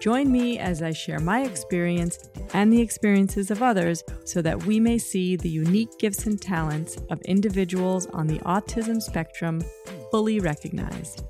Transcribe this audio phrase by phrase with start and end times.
[0.00, 2.18] Join me as I share my experience
[2.52, 6.96] and the experiences of others so that we may see the unique gifts and talents
[7.10, 9.62] of individuals on the autism spectrum
[10.10, 11.24] fully recognized.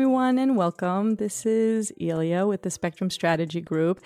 [0.00, 1.16] Everyone, and welcome.
[1.16, 4.00] This is Elia with the Spectrum Strategy Group.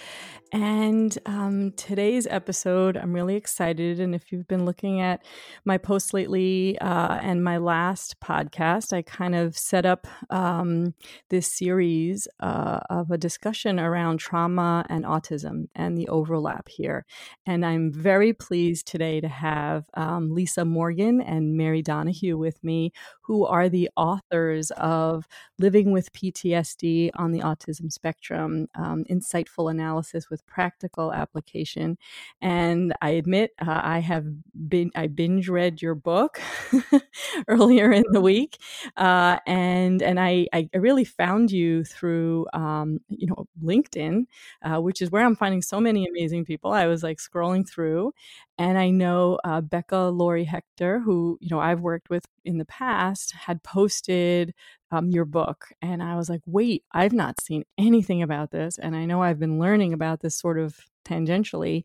[0.54, 3.98] And um, today's episode, I'm really excited.
[3.98, 5.26] And if you've been looking at
[5.64, 10.94] my posts lately uh, and my last podcast, I kind of set up um,
[11.28, 17.04] this series uh, of a discussion around trauma and autism and the overlap here.
[17.44, 22.92] And I'm very pleased today to have um, Lisa Morgan and Mary Donahue with me,
[23.22, 25.26] who are the authors of
[25.58, 31.98] Living with PTSD on the Autism Spectrum um, Insightful Analysis with Practical Application.
[32.40, 34.26] And I admit, uh, I have
[34.68, 36.40] been, I binge read your book
[37.48, 38.58] earlier in the week.
[38.96, 44.26] Uh, and and I, I really found you through, um, you know, LinkedIn,
[44.62, 46.72] uh, which is where I'm finding so many amazing people.
[46.72, 48.12] I was like scrolling through
[48.58, 52.64] and I know uh, Becca Lory Hector, who you know I've worked with in the
[52.66, 54.54] past, had posted
[54.90, 58.94] um, your book, and I was like, "Wait, I've not seen anything about this," and
[58.96, 61.84] I know I've been learning about this sort of tangentially.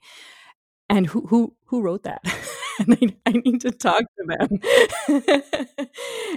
[0.89, 2.21] And who who who wrote that?
[2.87, 4.23] and I, I, need to talk to
[5.07, 5.21] them.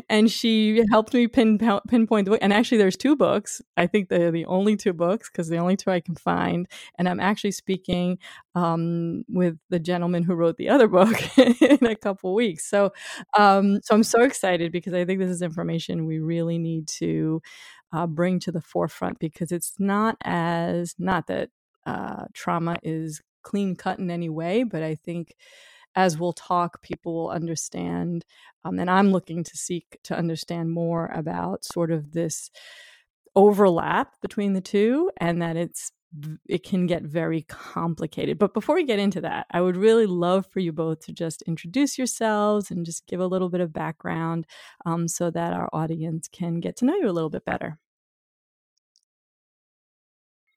[0.09, 2.41] and she helped me pin, pinpoint the book.
[2.43, 3.63] And actually, there's two books.
[3.77, 6.67] I think they're the only two books because the only two I can find.
[6.99, 8.19] And I'm actually speaking
[8.55, 12.69] um, with the gentleman who wrote the other book in a couple weeks.
[12.69, 12.93] So,
[13.39, 17.41] um, so I'm so excited because I think this is information we really need to
[17.93, 21.51] uh, bring to the forefront because it's not as not that
[21.87, 25.35] uh, trauma is clean cut in any way, but I think
[25.95, 28.25] as we'll talk, people will understand.
[28.65, 32.51] Um, and I'm looking to seek to understand more about sort of this
[33.35, 35.93] overlap between the two and that it's
[36.47, 38.39] it can get very complicated.
[38.39, 41.41] But before we get into that, I would really love for you both to just
[41.43, 44.47] introduce yourselves and just give a little bit of background
[44.85, 47.79] um, so that our audience can get to know you a little bit better.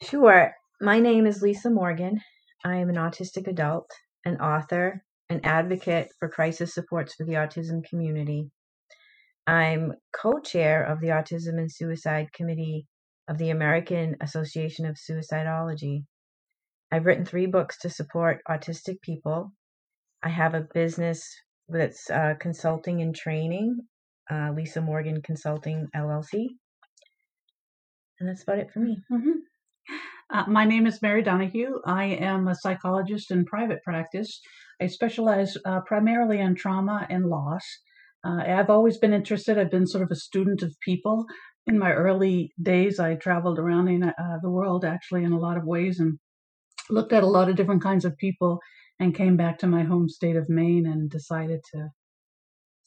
[0.01, 0.53] Sure.
[0.81, 2.19] My name is Lisa Morgan.
[2.65, 3.89] I am an autistic adult,
[4.25, 8.49] an author, an advocate for crisis supports for the autism community.
[9.47, 12.87] I'm co chair of the Autism and Suicide Committee
[13.27, 16.03] of the American Association of Suicidology.
[16.91, 19.51] I've written three books to support autistic people.
[20.23, 21.27] I have a business
[21.67, 23.79] that's uh, consulting and training,
[24.31, 26.47] uh, Lisa Morgan Consulting LLC.
[28.19, 28.97] And that's about it for me.
[29.11, 29.95] Mm-hmm.
[30.33, 31.79] Uh, my name is Mary Donahue.
[31.85, 34.41] I am a psychologist in private practice.
[34.81, 37.63] I specialize uh, primarily in trauma and loss.
[38.25, 39.59] Uh, I've always been interested.
[39.59, 41.25] I've been sort of a student of people.
[41.67, 45.57] In my early days, I traveled around the, uh, the world actually in a lot
[45.57, 46.17] of ways and
[46.89, 48.59] looked at a lot of different kinds of people
[48.99, 51.89] and came back to my home state of Maine and decided to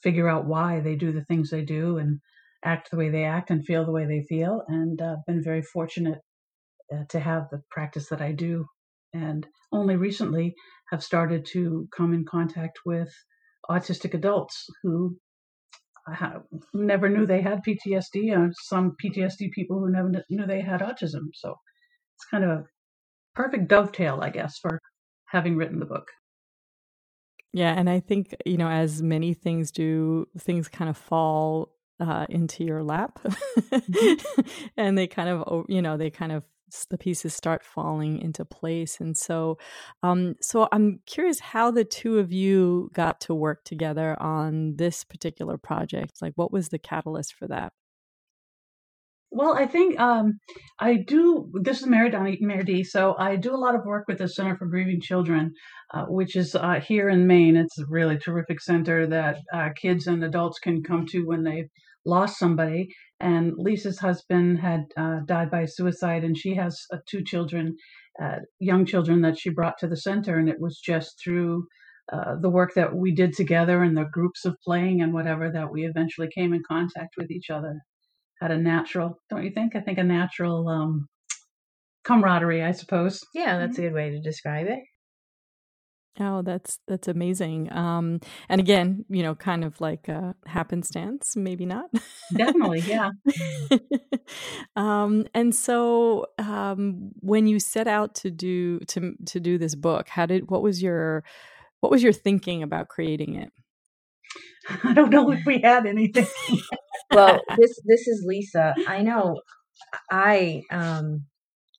[0.02, 2.18] figure out why they do the things they do and
[2.64, 4.62] act the way they act and feel the way they feel.
[4.66, 6.18] And uh, been very fortunate
[6.92, 8.66] uh, to have the practice that I do.
[9.14, 10.54] And only recently
[10.90, 13.12] have started to come in contact with
[13.70, 15.16] autistic adults who
[16.14, 16.42] have,
[16.74, 21.28] never knew they had PTSD, or some PTSD people who never knew they had autism.
[21.34, 21.54] So
[22.16, 22.64] it's kind of a
[23.34, 24.80] perfect dovetail, I guess, for
[25.26, 26.08] having written the book.
[27.52, 32.26] Yeah, and I think, you know, as many things do, things kind of fall uh,
[32.28, 34.40] into your lap mm-hmm.
[34.76, 36.44] and they kind of, you know, they kind of
[36.90, 39.58] the pieces start falling into place and so
[40.02, 45.04] um so i'm curious how the two of you got to work together on this
[45.04, 47.72] particular project like what was the catalyst for that
[49.30, 50.40] well, I think um,
[50.78, 51.50] I do.
[51.62, 52.82] This is Mary Donnie, Mary D.
[52.82, 55.52] So I do a lot of work with the Center for Grieving Children,
[55.92, 57.56] uh, which is uh, here in Maine.
[57.56, 61.68] It's a really terrific center that uh, kids and adults can come to when they've
[62.06, 62.88] lost somebody.
[63.20, 67.76] And Lisa's husband had uh, died by suicide, and she has uh, two children,
[68.22, 70.38] uh, young children that she brought to the center.
[70.38, 71.66] And it was just through
[72.12, 75.70] uh, the work that we did together and the groups of playing and whatever that
[75.70, 77.80] we eventually came in contact with each other
[78.40, 79.74] had a natural, don't you think?
[79.74, 81.08] I think a natural um,
[82.04, 83.20] camaraderie, I suppose.
[83.34, 84.80] Yeah, that's a good way to describe it.
[86.20, 87.72] Oh, that's that's amazing.
[87.72, 91.90] Um, and again, you know, kind of like a happenstance, maybe not.
[92.34, 93.10] Definitely, yeah.
[94.76, 100.08] um, and so, um, when you set out to do to to do this book,
[100.08, 101.22] how did what was your
[101.80, 103.52] what was your thinking about creating it?
[104.84, 106.26] I don't know if we had anything.
[107.12, 108.74] well, this this is Lisa.
[108.86, 109.40] I know
[110.10, 111.26] I um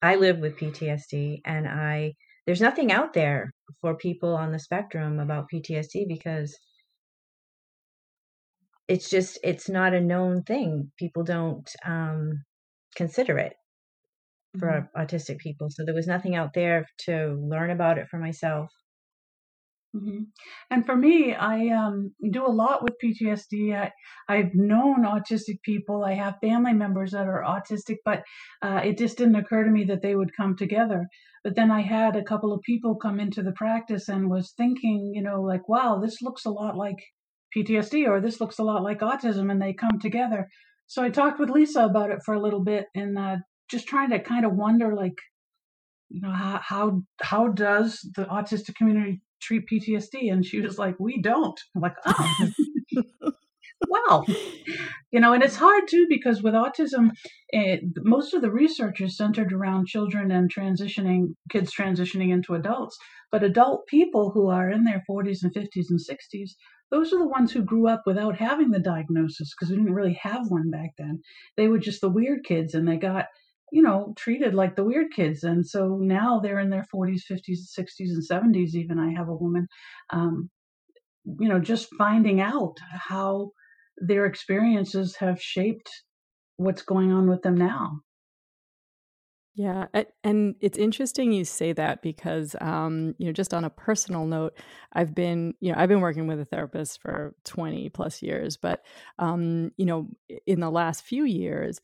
[0.02, 2.14] I live with PTSD and I
[2.46, 3.52] there's nothing out there
[3.82, 6.58] for people on the spectrum about PTSD because
[8.88, 10.92] it's just it's not a known thing.
[10.98, 12.44] People don't um,
[12.96, 13.54] consider it
[14.58, 15.02] for mm-hmm.
[15.02, 15.68] autistic people.
[15.70, 18.72] So there was nothing out there to learn about it for myself.
[19.96, 20.24] Mm-hmm.
[20.70, 23.76] And for me, I um, do a lot with PTSD.
[23.76, 23.92] I,
[24.28, 26.04] I've known autistic people.
[26.04, 28.22] I have family members that are autistic, but
[28.62, 31.08] uh, it just didn't occur to me that they would come together.
[31.44, 35.12] But then I had a couple of people come into the practice and was thinking,
[35.16, 36.98] you know, like, wow, this looks a lot like
[37.56, 40.48] PTSD or this looks a lot like autism, and they come together.
[40.88, 43.38] So I talked with Lisa about it for a little bit and uh,
[43.70, 45.16] just trying to kind of wonder, like,
[46.10, 50.32] you know, how how how does the autistic community treat PTSD?
[50.32, 51.60] And she was like, we don't.
[51.76, 52.50] I'm like, oh.
[53.88, 54.26] wow.
[55.12, 57.12] You know, and it's hard too because with autism,
[57.50, 62.98] it, most of the research is centered around children and transitioning, kids transitioning into adults.
[63.32, 66.52] But adult people who are in their 40s and 50s and 60s,
[66.92, 70.20] those are the ones who grew up without having the diagnosis because we didn't really
[70.22, 71.22] have one back then.
[71.58, 73.26] They were just the weird kids and they got
[73.72, 75.44] you know, treated like the weird kids.
[75.44, 78.74] And so now they're in their 40s, 50s, 60s, and 70s.
[78.74, 79.68] Even I have a woman,
[80.12, 80.50] um,
[81.40, 83.52] you know, just finding out how
[84.02, 85.90] their experiences have shaped
[86.58, 88.00] what's going on with them now.
[89.56, 89.88] Yeah,
[90.24, 94.54] and it's interesting you say that because, um, you know, just on a personal note,
[94.94, 98.86] I've been, you know, I've been working with a therapist for twenty plus years, but,
[99.18, 100.08] um, you know,
[100.46, 101.82] in the last few years,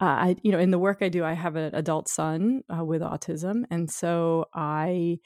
[0.00, 2.84] uh, I, you know, in the work I do, I have an adult son uh,
[2.84, 5.20] with autism, and so I,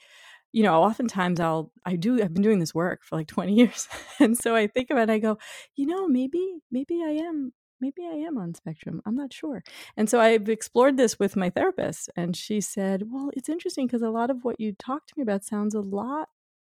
[0.51, 3.87] you know, oftentimes I'll, I do, I've been doing this work for like 20 years.
[4.19, 5.37] and so I think about it, I go,
[5.75, 9.01] you know, maybe, maybe I am, maybe I am on spectrum.
[9.05, 9.63] I'm not sure.
[9.95, 14.01] And so I've explored this with my therapist, and she said, well, it's interesting because
[14.01, 16.29] a lot of what you talk to me about sounds a lot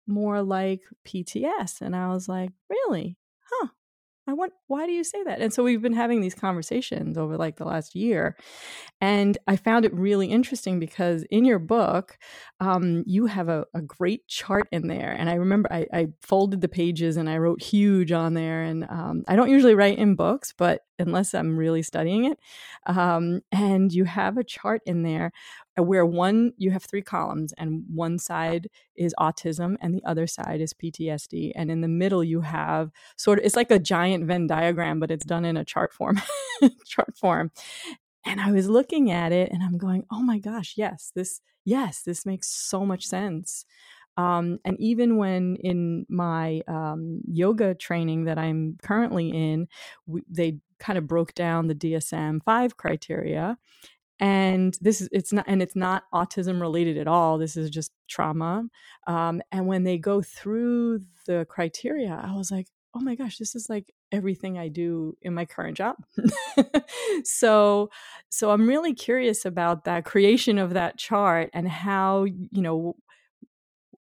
[0.07, 1.81] more like PTS.
[1.81, 3.17] And I was like, really?
[3.41, 3.67] Huh.
[4.25, 5.41] I want, why do you say that?
[5.41, 8.37] And so we've been having these conversations over like the last year.
[9.01, 12.17] And I found it really interesting because in your book,
[12.61, 15.11] um, you have a, a, great chart in there.
[15.11, 18.61] And I remember I, I, folded the pages and I wrote huge on there.
[18.61, 22.39] And um, I don't usually write in books, but unless I'm really studying it.
[22.85, 25.31] Um, and you have a chart in there
[25.77, 30.61] where one you have three columns and one side is autism and the other side
[30.61, 34.47] is PTSD and in the middle you have sort of it's like a giant Venn
[34.47, 36.21] diagram but it's done in a chart form
[36.85, 37.51] chart form.
[38.25, 42.03] And I was looking at it and I'm going oh my gosh yes this yes
[42.03, 43.65] this makes so much sense.
[44.15, 49.67] Um, and even when in my um, yoga training that I'm currently in,
[50.05, 53.57] we, they kind of broke down the DSM 5 criteria
[54.19, 57.91] and this is it's not and it's not autism related at all this is just
[58.07, 58.63] trauma
[59.07, 63.55] um, and when they go through the criteria i was like oh my gosh this
[63.55, 65.95] is like everything i do in my current job.
[67.25, 67.89] So
[68.29, 72.95] so i'm really curious about that creation of that chart and how you know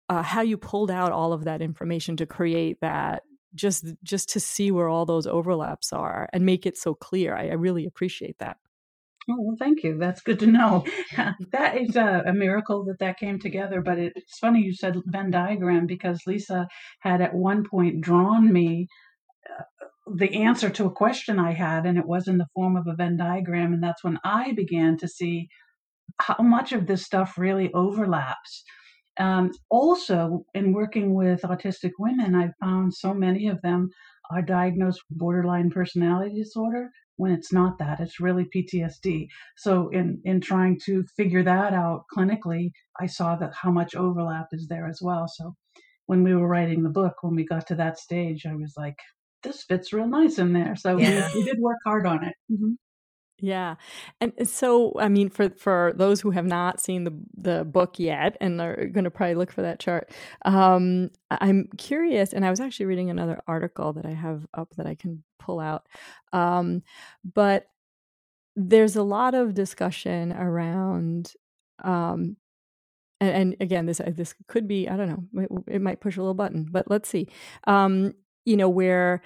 [0.09, 3.23] uh, how you pulled out all of that information to create that
[3.55, 7.37] just just to see where all those overlaps are and make it so clear.
[7.37, 8.59] I, I really appreciate that
[9.30, 9.99] Oh, well, thank you.
[9.99, 10.84] That's good to know.
[11.52, 13.80] that is a, a, miracle that that came together.
[13.80, 16.66] But it, it's funny you said Venn diagram because Lisa
[17.00, 18.88] had at one point drawn me
[19.49, 19.62] uh,
[20.16, 22.94] the answer to a question I had, and it was in the form of a
[22.94, 23.72] Venn diagram.
[23.72, 25.49] And that's when I began to see
[26.18, 28.64] how much of this stuff really overlaps.
[29.18, 33.90] Um, also, in working with autistic women, I found so many of them
[34.30, 36.90] are diagnosed with borderline personality disorder
[37.21, 42.05] when it's not that it's really PTSD so in in trying to figure that out
[42.17, 45.55] clinically I saw that how much overlap is there as well so
[46.07, 48.99] when we were writing the book when we got to that stage I was like
[49.43, 51.29] this fits real nice in there so yeah.
[51.35, 52.73] we, we, did work hard on it mm-hmm.
[53.40, 53.76] Yeah.
[54.20, 58.37] And so I mean for for those who have not seen the the book yet
[58.40, 60.11] and are going to probably look for that chart.
[60.44, 64.87] Um I'm curious and I was actually reading another article that I have up that
[64.87, 65.87] I can pull out.
[66.32, 66.82] Um
[67.35, 67.68] but
[68.56, 71.35] there's a lot of discussion around
[71.85, 72.37] um
[73.20, 76.20] and, and again this this could be I don't know it, it might push a
[76.20, 77.28] little button but let's see.
[77.66, 78.14] Um
[78.47, 79.23] you know where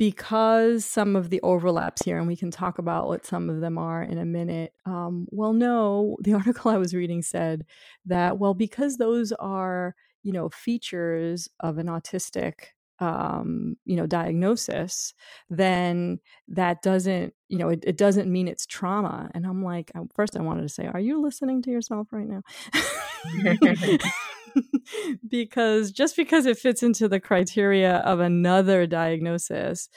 [0.00, 3.76] because some of the overlaps here, and we can talk about what some of them
[3.76, 4.72] are in a minute.
[4.86, 7.66] Um, well, no, the article I was reading said
[8.06, 12.54] that, well, because those are, you know, features of an autistic
[12.98, 15.14] um, you know diagnosis
[15.48, 20.36] then that doesn't you know it, it, doesn't mean it's trauma and i'm like first
[20.36, 22.42] i wanted to say are you listening to yourself right now
[25.28, 29.88] because just because it fits into the criteria of another diagnosis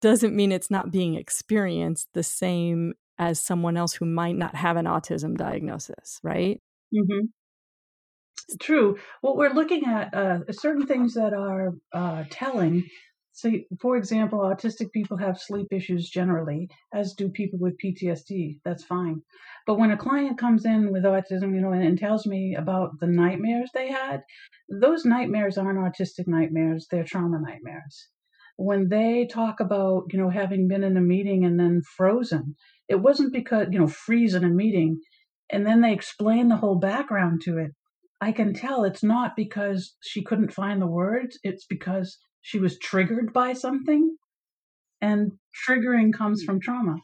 [0.00, 4.76] doesn't mean it's not being experienced the same as someone else who might not have
[4.76, 6.60] an autism diagnosis, right?
[6.94, 7.26] Mm-hmm.
[8.60, 8.98] True.
[9.20, 12.88] What we're looking at uh, certain things that are uh, telling.
[13.36, 13.50] So,
[13.80, 18.60] for example, autistic people have sleep issues generally, as do people with PTSD.
[18.64, 19.22] That's fine.
[19.66, 23.00] But when a client comes in with autism, you know, and, and tells me about
[23.00, 24.22] the nightmares they had,
[24.70, 28.08] those nightmares aren't autistic nightmares, they're trauma nightmares.
[28.56, 32.54] When they talk about, you know, having been in a meeting and then frozen,
[32.88, 35.00] it wasn't because, you know, freeze in a meeting
[35.50, 37.72] and then they explain the whole background to it.
[38.20, 42.78] I can tell it's not because she couldn't find the words, it's because she was
[42.78, 44.16] triggered by something.
[45.00, 45.32] And
[45.68, 46.96] triggering comes from trauma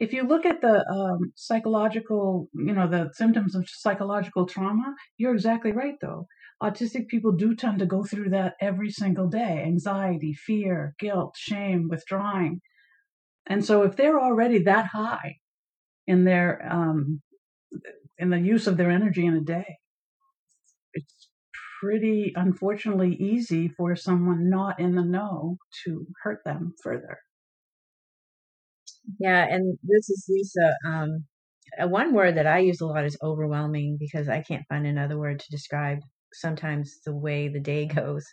[0.00, 5.34] if you look at the um, psychological, you know, the symptoms of psychological trauma, you're
[5.34, 6.26] exactly right, though.
[6.62, 11.88] Autistic people do tend to go through that every single day anxiety, fear, guilt, shame,
[11.88, 12.60] withdrawing.
[13.46, 15.36] And so if they're already that high
[16.06, 17.20] in their, um,
[18.18, 19.76] in the use of their energy in a day,
[21.80, 27.18] pretty unfortunately easy for someone not in the know to hurt them further.
[29.18, 30.74] Yeah, and this is Lisa.
[30.86, 31.24] Um,
[31.80, 35.18] uh, one word that I use a lot is overwhelming because I can't find another
[35.18, 35.98] word to describe
[36.32, 38.24] sometimes the way the day goes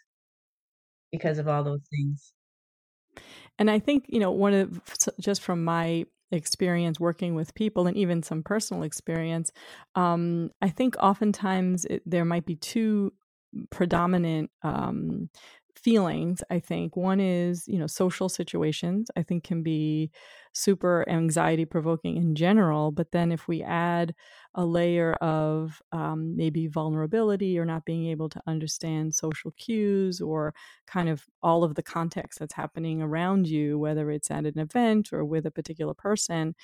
[1.11, 2.33] because of all those things.
[3.59, 4.81] And I think, you know, one of
[5.19, 9.51] just from my experience working with people and even some personal experience,
[9.95, 13.13] um, I think oftentimes it, there might be two
[13.69, 15.29] predominant um,
[15.75, 16.95] feelings i think.
[16.97, 20.11] One is you know social situations i think can be
[20.53, 24.15] super anxiety provoking in general but then if we add
[24.55, 30.53] a layer of um, maybe vulnerability or not being able to understand social cues or
[30.87, 35.13] kind of all of the context that's happening around you whether it's at an event
[35.13, 36.55] or with a particular person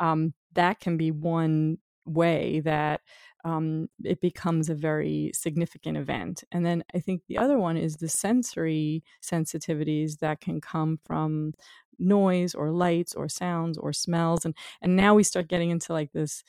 [0.00, 3.00] um, that can be one way that
[3.44, 6.44] um, it becomes a very significant event.
[6.52, 11.54] And then I think the other one is the sensory sensitivities that can come from
[11.98, 14.44] noise or lights or sounds or smells.
[14.44, 16.42] And and now we start getting into like this.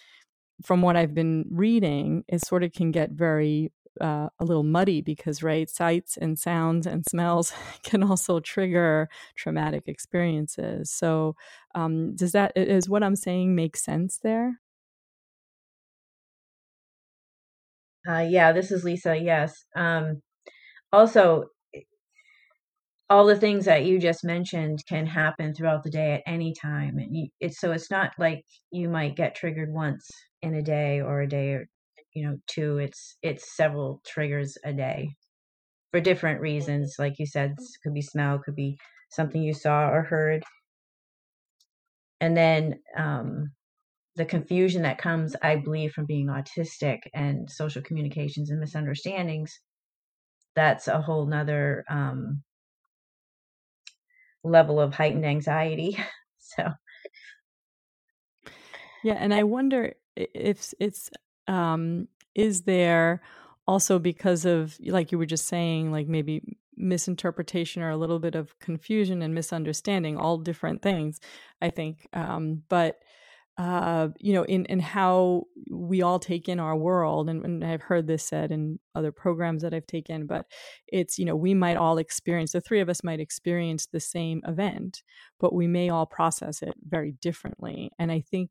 [0.62, 3.72] From what I've been reading, it sort of can get very
[4.02, 9.84] uh, a little muddy because right sights and sounds and smells can also trigger traumatic
[9.88, 11.36] experiences so
[11.76, 14.60] um, does that is what i'm saying make sense there
[18.08, 19.16] Uh, yeah, this is Lisa.
[19.18, 19.64] Yes.
[19.76, 20.22] Um,
[20.94, 21.46] also,
[23.10, 26.98] all the things that you just mentioned can happen throughout the day at any time,
[26.98, 30.10] and you, it's so it's not like you might get triggered once
[30.42, 31.68] in a day or a day or
[32.14, 32.78] you know two.
[32.78, 35.10] It's it's several triggers a day
[35.92, 36.96] for different reasons.
[37.00, 38.78] Like you said, could be smell, could be
[39.12, 40.44] something you saw or heard,
[42.22, 43.52] and then um,
[44.16, 49.60] the confusion that comes, I believe, from being autistic and social communications and misunderstandings,
[50.56, 52.44] that's a whole nother um,
[54.44, 55.98] level of heightened anxiety.
[56.38, 56.70] so,
[59.04, 61.10] yeah, and I wonder if it's
[61.48, 63.22] um, is there
[63.68, 68.36] also because of like you were just saying, like maybe misinterpretation or a little bit
[68.36, 71.20] of confusion and misunderstanding, all different things,
[71.62, 72.08] I think.
[72.14, 73.00] Um, but
[73.58, 77.84] uh, you know, in in how we all take in our world, and, and, I've
[77.84, 80.48] heard this said in other programs that I've taken, but
[80.88, 84.42] it's you know we might all experience the three of us might experience the same
[84.48, 85.04] event,
[85.40, 88.50] but we may all process it very differently, and I think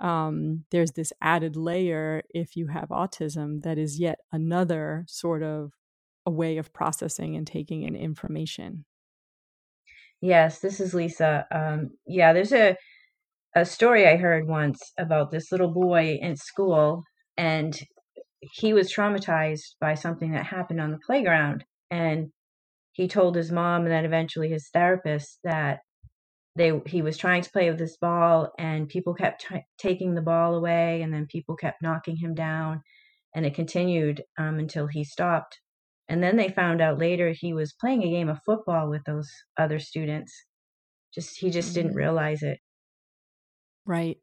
[0.00, 5.72] um, there's this added layer if you have autism that is yet another sort of
[6.26, 8.84] a way of processing and taking in information.
[10.20, 11.46] Yes, this is Lisa.
[11.52, 12.76] Um, yeah, there's a
[13.54, 17.02] a story I heard once about this little boy in school,
[17.36, 17.78] and
[18.40, 21.64] he was traumatized by something that happened on the playground.
[21.90, 22.30] And
[22.92, 25.80] he told his mom and then eventually his therapist that
[26.56, 30.22] they he was trying to play with this ball and people kept t- taking the
[30.22, 32.82] ball away and then people kept knocking him down
[33.34, 35.60] and it continued um, until he stopped
[36.08, 39.30] and then they found out later he was playing a game of football with those
[39.58, 40.32] other students
[41.14, 41.96] just he just didn't Mhm.
[41.96, 42.58] realize it
[43.86, 44.18] Right.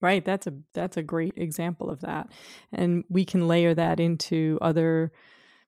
[0.00, 0.24] Right.
[0.24, 2.28] That's a that's a great example of that.
[2.72, 5.12] And we can layer that into other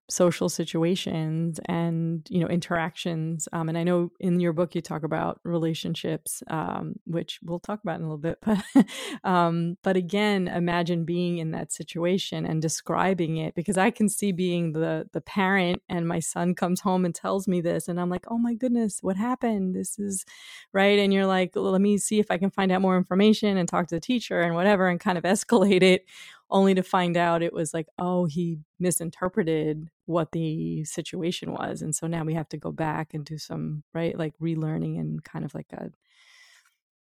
[0.08, 5.02] social situations and you know interactions um, and i know in your book you talk
[5.02, 8.86] about relationships um, which we'll talk about in a little bit but
[9.24, 14.30] um, but again imagine being in that situation and describing it because i can see
[14.30, 18.10] being the the parent and my son comes home and tells me this and i'm
[18.10, 19.74] like oh my goodness what happened?
[19.74, 20.24] This is
[20.72, 20.98] right?
[20.98, 23.88] And you're like let me see if i can find out more information and talk
[23.88, 26.04] to the teacher and whatever and kind of escalate it
[26.50, 31.82] only to find out it was like, oh, he misinterpreted what the situation was.
[31.82, 35.22] And so now we have to go back and do some, right, like relearning and
[35.24, 35.90] kind of like a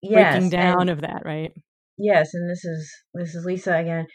[0.01, 1.53] breaking yes down and of that, right?
[1.97, 4.05] yes and this is this is lisa again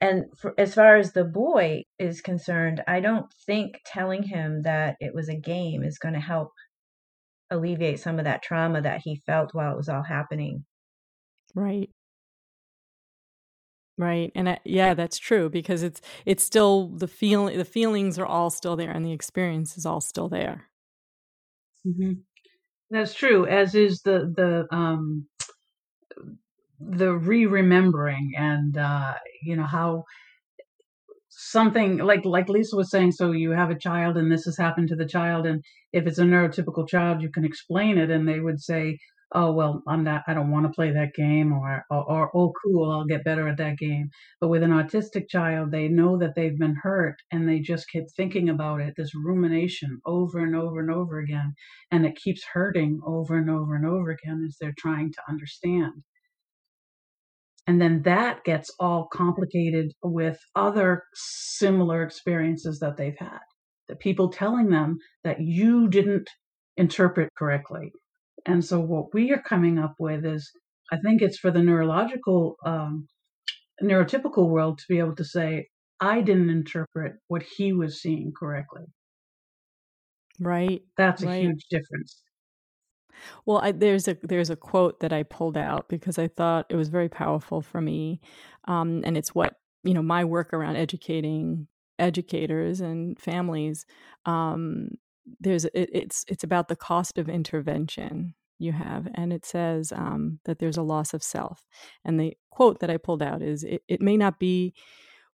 [0.00, 4.96] and for, as far as the boy is concerned i don't think telling him that
[5.00, 6.50] it was a game is going to help
[7.50, 10.64] alleviate some of that trauma that he felt while it was all happening
[11.54, 11.90] Right.
[13.98, 14.30] Right.
[14.36, 18.48] And I, yeah, that's true because it's it's still the feel the feelings are all
[18.48, 20.68] still there and the experience is all still there.
[21.84, 22.12] hmm
[22.90, 25.28] That's true, as is the the um,
[26.80, 30.04] the re-remembering and uh, you know how
[31.30, 33.12] something like like Lisa was saying.
[33.12, 35.62] So you have a child, and this has happened to the child, and
[35.92, 38.98] if it's a neurotypical child, you can explain it, and they would say,
[39.32, 40.22] "Oh well, I'm not.
[40.26, 43.48] I don't want to play that game," or, or or "Oh cool, I'll get better
[43.48, 47.48] at that game." But with an autistic child, they know that they've been hurt, and
[47.48, 48.94] they just keep thinking about it.
[48.96, 51.54] This rumination over and over and over again,
[51.90, 56.02] and it keeps hurting over and over and over again as they're trying to understand.
[57.68, 63.38] And then that gets all complicated with other similar experiences that they've had.
[63.88, 66.30] The people telling them that you didn't
[66.76, 67.92] interpret correctly.
[68.48, 70.50] And so what we are coming up with is,
[70.90, 73.06] I think it's for the neurological, um,
[73.82, 75.68] neurotypical world to be able to say,
[76.00, 78.86] I didn't interpret what he was seeing correctly.
[80.40, 80.82] Right.
[80.98, 81.38] That's a Right.
[81.38, 82.22] huge difference.
[83.46, 86.76] Well, I, there's a there's a quote that I pulled out because I thought it
[86.76, 88.20] was very powerful for me,
[88.66, 93.86] um, and it's what you know my work around educating educators and families.
[94.26, 94.90] Um,
[95.40, 100.40] there's it, it's it's about the cost of intervention you have, and it says um,
[100.44, 101.66] that there's a loss of self.
[102.04, 104.74] And the quote that I pulled out is, "It, it may not be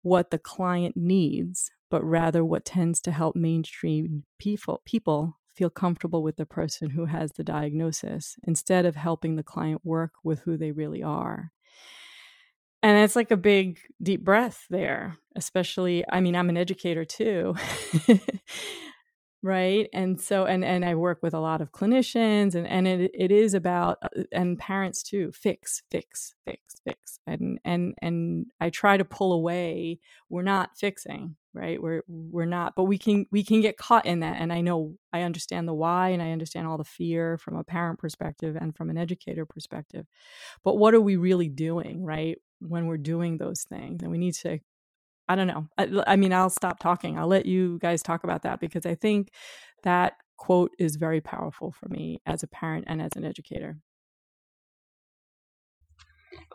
[0.01, 6.23] what the client needs, but rather what tends to help mainstream people people." feel comfortable
[6.23, 10.55] with the person who has the diagnosis instead of helping the client work with who
[10.55, 11.51] they really are.
[12.81, 17.55] And it's like a big deep breath there, especially I mean I'm an educator too.
[19.41, 19.87] right?
[19.93, 23.31] And so and and I work with a lot of clinicians and and it it
[23.31, 27.19] is about uh, and parents too, fix, fix, fix, fix.
[27.25, 29.99] And and and I try to pull away,
[30.29, 34.19] we're not fixing right we're we're not but we can we can get caught in
[34.19, 37.55] that and i know i understand the why and i understand all the fear from
[37.55, 40.05] a parent perspective and from an educator perspective
[40.63, 44.33] but what are we really doing right when we're doing those things and we need
[44.33, 44.59] to
[45.29, 48.43] i don't know i, I mean i'll stop talking i'll let you guys talk about
[48.43, 49.31] that because i think
[49.83, 53.77] that quote is very powerful for me as a parent and as an educator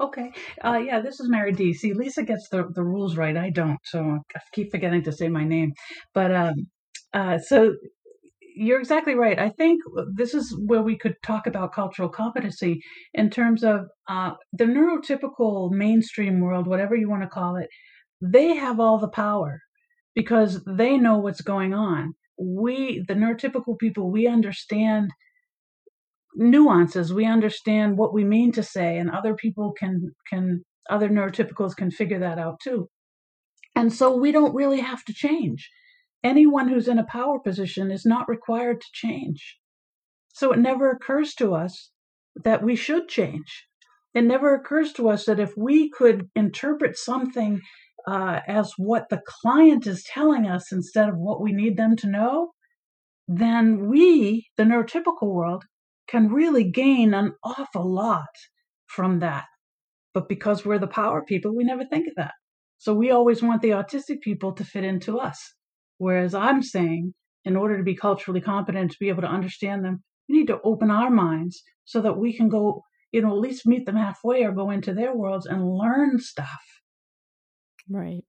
[0.00, 0.32] Okay.
[0.64, 1.72] Uh, yeah, this is Mary D.
[1.72, 3.36] See, Lisa gets the, the rules right.
[3.36, 3.78] I don't.
[3.84, 5.72] So I keep forgetting to say my name.
[6.12, 6.54] But um,
[7.12, 7.74] uh, so
[8.56, 9.38] you're exactly right.
[9.38, 9.80] I think
[10.14, 12.80] this is where we could talk about cultural competency
[13.12, 17.68] in terms of uh, the neurotypical mainstream world, whatever you want to call it.
[18.20, 19.60] They have all the power
[20.14, 22.14] because they know what's going on.
[22.38, 25.10] We, the neurotypical people, we understand
[26.34, 27.12] nuances.
[27.12, 31.90] We understand what we mean to say and other people can can other neurotypicals can
[31.90, 32.88] figure that out too.
[33.76, 35.70] And so we don't really have to change.
[36.22, 39.58] Anyone who's in a power position is not required to change.
[40.32, 41.90] So it never occurs to us
[42.44, 43.66] that we should change.
[44.14, 47.60] It never occurs to us that if we could interpret something
[48.06, 52.06] uh, as what the client is telling us instead of what we need them to
[52.06, 52.50] know
[53.28, 55.64] then we the neurotypical world
[56.06, 58.28] can really gain an awful lot
[58.86, 59.44] from that.
[60.12, 62.32] But because we're the power people, we never think of that.
[62.78, 65.54] So we always want the autistic people to fit into us.
[65.98, 67.14] Whereas I'm saying,
[67.44, 70.60] in order to be culturally competent, to be able to understand them, we need to
[70.62, 74.44] open our minds so that we can go, you know, at least meet them halfway
[74.44, 76.62] or go into their worlds and learn stuff.
[77.88, 78.24] Right.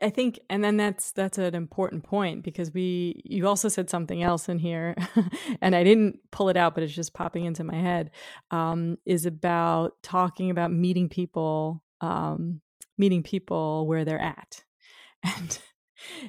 [0.00, 4.22] I think, and then that's that's an important point because we you also said something
[4.22, 4.94] else in here,
[5.60, 8.10] and I didn't pull it out, but it's just popping into my head.
[8.50, 12.60] Um, is about talking about meeting people, um,
[12.96, 14.64] meeting people where they're at,
[15.22, 15.58] and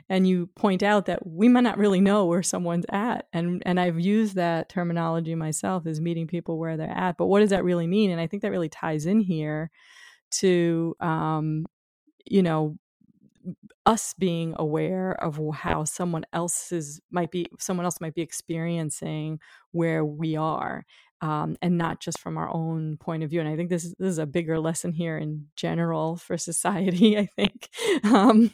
[0.10, 3.80] and you point out that we might not really know where someone's at, and and
[3.80, 7.18] I've used that terminology myself as meeting people where they're at.
[7.18, 8.12] But what does that really mean?
[8.12, 9.72] And I think that really ties in here
[10.32, 11.66] to um,
[12.26, 12.78] you know
[13.86, 19.40] us being aware of how someone else's might be someone else might be experiencing
[19.72, 20.86] where we are
[21.22, 23.94] um, and not just from our own point of view and i think this is,
[24.00, 27.70] this is a bigger lesson here in general for society i think
[28.06, 28.52] um,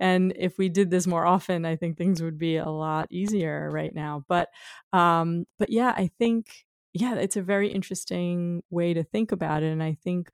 [0.00, 3.70] and if we did this more often i think things would be a lot easier
[3.70, 4.48] right now but
[4.92, 9.70] um, but yeah i think yeah it's a very interesting way to think about it
[9.70, 10.30] and i think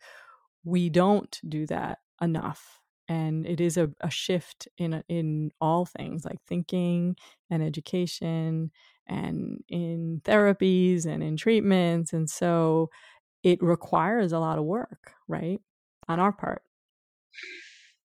[0.64, 2.80] we don't do that enough
[3.10, 7.16] and it is a, a shift in in all things like thinking
[7.50, 8.70] and education
[9.06, 12.88] and in therapies and in treatments and so
[13.42, 15.60] it requires a lot of work right
[16.08, 16.62] on our part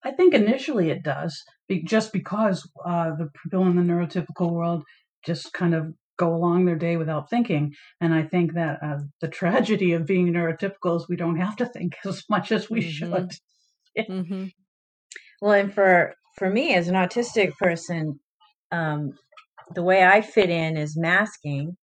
[0.03, 1.43] i think initially it does
[1.85, 4.83] just because uh, the people in the neurotypical world
[5.25, 9.27] just kind of go along their day without thinking and i think that uh, the
[9.39, 12.89] tragedy of being neurotypical is we don't have to think as much as we mm-hmm.
[12.89, 13.31] should
[14.09, 14.45] mm-hmm.
[15.41, 18.19] Well, and for for me as an autistic person,
[18.71, 19.13] um,
[19.75, 21.77] the way I fit in is masking,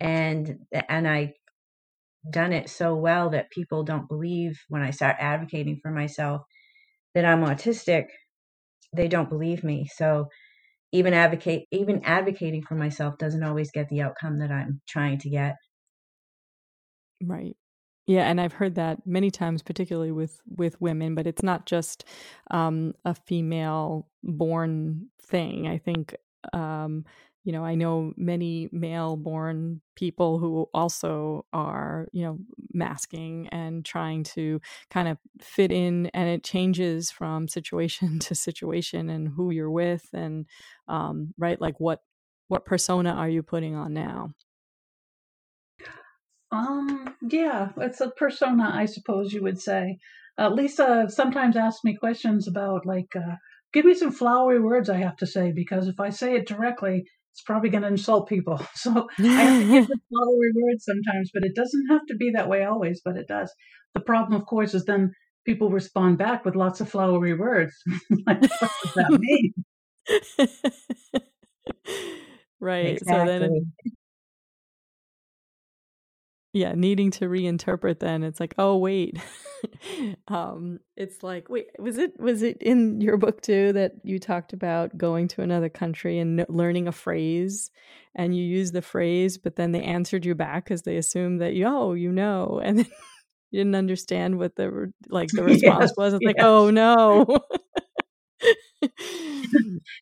[0.00, 0.58] and
[0.88, 1.34] and I
[2.30, 6.42] done it so well that people don't believe when I start advocating for myself
[7.14, 8.06] that I'm autistic.
[8.94, 9.88] They don't believe me.
[9.94, 10.28] So
[10.92, 15.30] even advocate even advocating for myself doesn't always get the outcome that I'm trying to
[15.30, 15.56] get.
[17.22, 17.56] Right.
[18.06, 21.14] Yeah, and I've heard that many times, particularly with with women.
[21.14, 22.04] But it's not just
[22.50, 25.66] um, a female born thing.
[25.66, 26.14] I think
[26.52, 27.06] um,
[27.44, 32.38] you know I know many male born people who also are you know
[32.74, 39.08] masking and trying to kind of fit in, and it changes from situation to situation
[39.08, 40.44] and who you're with, and
[40.88, 42.00] um, right, like what
[42.48, 44.30] what persona are you putting on now?
[46.54, 49.98] Um, yeah, it's a persona, I suppose you would say.
[50.38, 53.36] Uh, Lisa sometimes asks me questions about, like, uh,
[53.72, 57.04] give me some flowery words I have to say, because if I say it directly,
[57.32, 58.60] it's probably going to insult people.
[58.76, 62.30] So I have to give the flowery words sometimes, but it doesn't have to be
[62.34, 63.52] that way always, but it does.
[63.94, 65.12] The problem, of course, is then
[65.44, 67.74] people respond back with lots of flowery words.
[68.24, 68.50] what does
[68.94, 69.54] that mean?
[72.60, 72.96] right.
[72.96, 73.32] Exactly.
[73.32, 73.72] So then
[76.54, 79.18] yeah needing to reinterpret then it's like oh wait
[80.28, 84.52] um it's like wait was it was it in your book too that you talked
[84.52, 87.72] about going to another country and learning a phrase
[88.14, 91.54] and you use the phrase but then they answered you back because they assumed that
[91.54, 92.86] yo oh, you know and then
[93.50, 96.34] you didn't understand what the like the response yes, was it's yes.
[96.36, 97.26] like oh no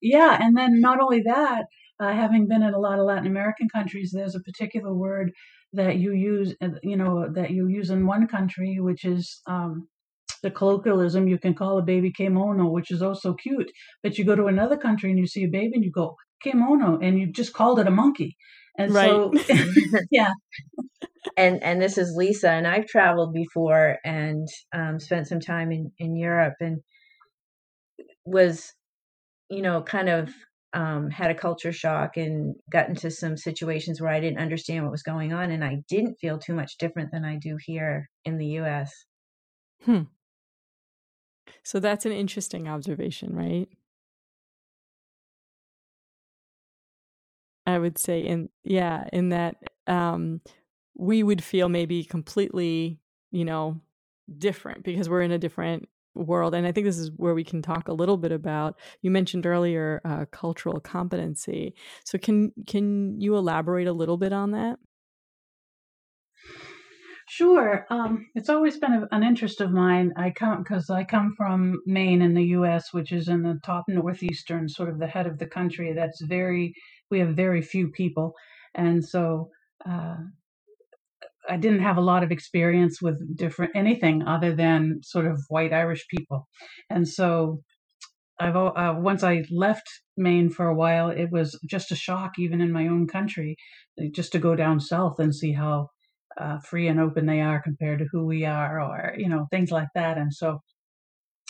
[0.02, 1.64] yeah and then not only that
[2.00, 5.32] uh, having been in a lot of latin american countries there's a particular word
[5.72, 9.88] that you use, uh, you know, that you use in one country, which is um,
[10.42, 11.28] the colloquialism.
[11.28, 13.70] You can call a baby kemono, which is also cute.
[14.02, 16.98] But you go to another country and you see a baby and you go kemono,
[17.02, 18.36] and you just called it a monkey.
[18.78, 19.10] And right.
[19.10, 19.32] so,
[20.10, 20.32] yeah.
[21.36, 25.92] And and this is Lisa, and I've traveled before and um, spent some time in
[25.98, 26.80] in Europe, and
[28.24, 28.72] was,
[29.48, 30.30] you know, kind of
[30.74, 34.92] um, had a culture shock and got into some situations where I didn't understand what
[34.92, 38.38] was going on, and I didn't feel too much different than I do here in
[38.38, 39.04] the U.S.
[39.84, 40.02] Hmm.
[41.62, 43.68] So that's an interesting observation, right?
[47.66, 49.56] I would say in yeah, in that
[49.86, 50.40] um
[50.96, 52.98] we would feel maybe completely,
[53.30, 53.80] you know,
[54.38, 57.62] different because we're in a different world and i think this is where we can
[57.62, 63.36] talk a little bit about you mentioned earlier uh, cultural competency so can can you
[63.36, 64.78] elaborate a little bit on that
[67.28, 67.86] Sure.
[67.88, 70.12] Um, it's always been a, an interest of mine.
[70.16, 73.84] I come because I come from Maine in the U.S., which is in the top
[73.88, 75.94] northeastern, sort of the head of the country.
[75.94, 76.74] That's very
[77.10, 78.34] we have very few people,
[78.74, 79.48] and so
[79.88, 80.16] uh,
[81.48, 85.72] I didn't have a lot of experience with different anything other than sort of white
[85.72, 86.48] Irish people,
[86.90, 87.62] and so
[88.42, 92.60] I've uh, once I left Maine for a while, it was just a shock, even
[92.60, 93.56] in my own country,
[94.12, 95.88] just to go down south and see how
[96.40, 99.70] uh, free and open they are compared to who we are, or you know things
[99.70, 100.18] like that.
[100.18, 100.60] And so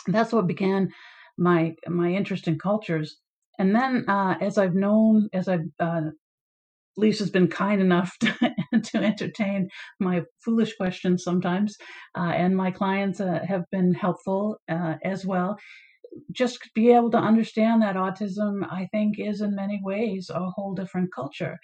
[0.06, 0.90] that's what began
[1.38, 3.18] my my interest in cultures.
[3.58, 6.10] And then uh, as I've known, as I've uh,
[6.96, 8.54] Lisa's been kind enough to,
[8.92, 9.68] to entertain
[10.00, 11.76] my foolish questions sometimes,
[12.16, 15.58] uh, and my clients uh, have been helpful uh, as well
[16.32, 20.74] just be able to understand that autism, I think, is in many ways a whole
[20.74, 21.58] different culture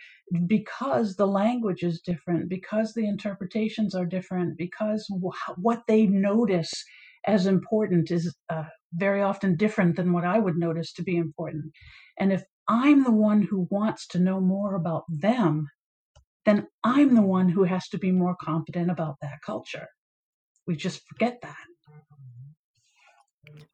[0.47, 5.07] because the language is different, because the interpretations are different, because
[5.57, 6.73] what they notice
[7.27, 11.73] as important is uh, very often different than what I would notice to be important.
[12.19, 15.69] And if I'm the one who wants to know more about them,
[16.49, 19.87] then I'm the one who has to be more competent about that culture.
[20.67, 21.57] We just forget that.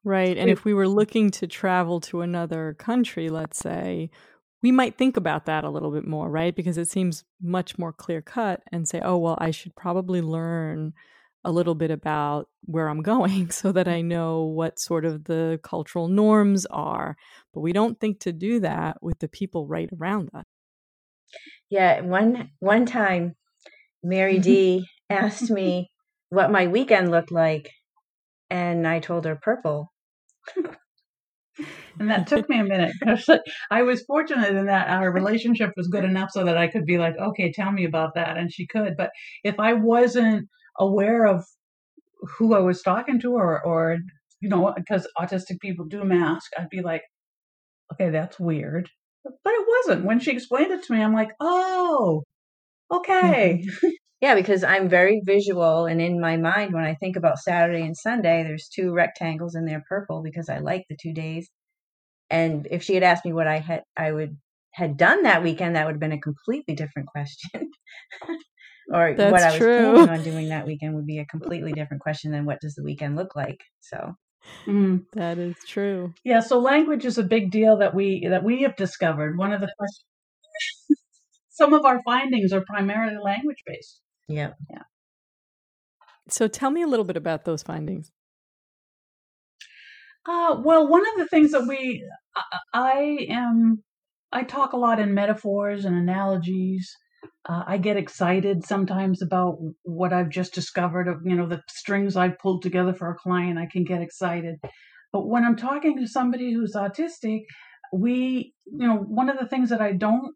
[0.02, 0.36] Right.
[0.36, 4.10] And if we were looking to travel to another country, let's say,
[4.62, 6.54] we might think about that a little bit more, right?
[6.54, 10.94] Because it seems much more clear cut and say, oh, well, I should probably learn
[11.44, 15.60] a little bit about where I'm going so that I know what sort of the
[15.62, 17.16] cultural norms are.
[17.52, 20.44] But we don't think to do that with the people right around us.
[21.70, 23.34] Yeah, one one time
[24.02, 25.90] Mary D asked me
[26.30, 27.70] what my weekend looked like
[28.50, 29.92] and I told her purple.
[31.98, 32.92] and that took me a minute.
[33.70, 36.98] I was fortunate in that our relationship was good enough so that I could be
[36.98, 38.36] like, okay, tell me about that.
[38.36, 38.94] And she could.
[38.96, 39.10] But
[39.42, 41.44] if I wasn't aware of
[42.38, 43.98] who I was talking to or, or
[44.40, 47.02] you know, because autistic people do mask, I'd be like,
[47.92, 48.90] okay, that's weird.
[49.24, 50.04] But it wasn't.
[50.04, 52.24] When she explained it to me, I'm like, oh,
[52.92, 53.64] okay.
[53.66, 53.88] Mm-hmm.
[54.20, 57.94] Yeah, because I'm very visual, and in my mind, when I think about Saturday and
[57.94, 61.50] Sunday, there's two rectangles and they're purple because I like the two days.
[62.30, 64.38] And if she had asked me what I had, I would
[64.72, 67.70] had done that weekend, that would have been a completely different question.
[68.92, 69.92] or That's what I was true.
[69.92, 72.82] planning on doing that weekend would be a completely different question than what does the
[72.82, 73.60] weekend look like.
[73.80, 74.14] So
[74.66, 75.06] Mm.
[75.12, 76.14] That is true.
[76.24, 79.38] Yeah, so language is a big deal that we that we have discovered.
[79.38, 80.06] One of the questions,
[81.50, 84.00] some of our findings are primarily language based.
[84.28, 84.52] Yeah.
[84.70, 84.82] Yeah,
[86.28, 88.10] So tell me a little bit about those findings.
[90.26, 93.82] Uh, well, one of the things that we, I, I am,
[94.32, 96.96] I talk a lot in metaphors and analogies.
[97.48, 102.16] Uh, I get excited sometimes about what I've just discovered of, you know, the strings
[102.16, 103.58] I've pulled together for a client.
[103.58, 104.56] I can get excited.
[105.12, 107.42] But when I'm talking to somebody who's autistic,
[107.92, 110.34] we, you know, one of the things that I don't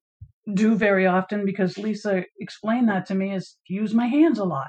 [0.55, 4.69] do very often because Lisa explained that to me is use my hands a lot.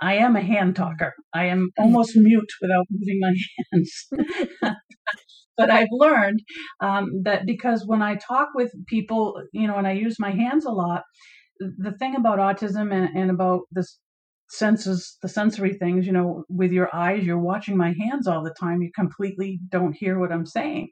[0.00, 1.14] I am a hand talker.
[1.34, 3.34] I am almost mute without moving my
[3.72, 4.08] hands.
[5.56, 6.40] but I've learned
[6.80, 10.64] um, that because when I talk with people, you know, and I use my hands
[10.64, 11.02] a lot,
[11.60, 13.98] the thing about autism and, and about this
[14.48, 18.54] senses, the sensory things, you know, with your eyes, you're watching my hands all the
[18.58, 18.82] time.
[18.82, 20.88] You completely don't hear what I'm saying.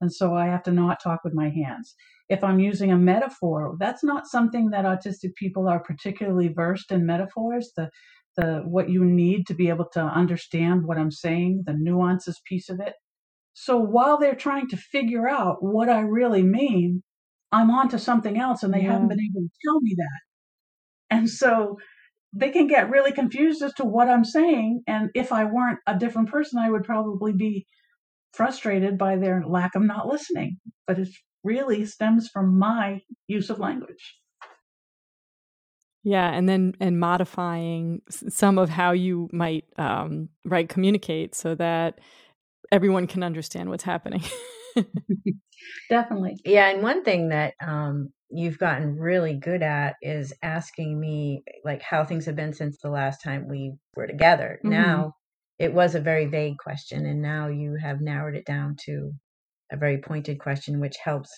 [0.00, 1.94] And so I have to not talk with my hands.
[2.28, 7.06] If I'm using a metaphor, that's not something that autistic people are particularly versed in
[7.06, 7.72] metaphors.
[7.76, 7.90] The
[8.36, 12.68] the what you need to be able to understand what I'm saying, the nuances piece
[12.68, 12.94] of it.
[13.52, 17.03] So while they're trying to figure out what I really mean,
[17.54, 20.20] I'm on to something else and they haven't been able to tell me that.
[21.16, 21.78] And so
[22.32, 24.82] they can get really confused as to what I'm saying.
[24.88, 27.64] And if I weren't a different person, I would probably be
[28.32, 30.58] frustrated by their lack of not listening.
[30.88, 31.08] But it
[31.44, 34.16] really stems from my use of language.
[36.02, 42.00] Yeah, and then and modifying some of how you might um, right communicate so that
[42.72, 44.22] everyone can understand what's happening.
[45.88, 46.36] Definitely.
[46.44, 46.68] yeah.
[46.70, 52.04] And one thing that um, you've gotten really good at is asking me like how
[52.04, 54.60] things have been since the last time we were together.
[54.64, 54.70] Mhm.
[54.70, 55.12] Now
[55.58, 59.12] it was a very vague question, and now you have narrowed it down to
[59.72, 61.30] a very pointed question, which helps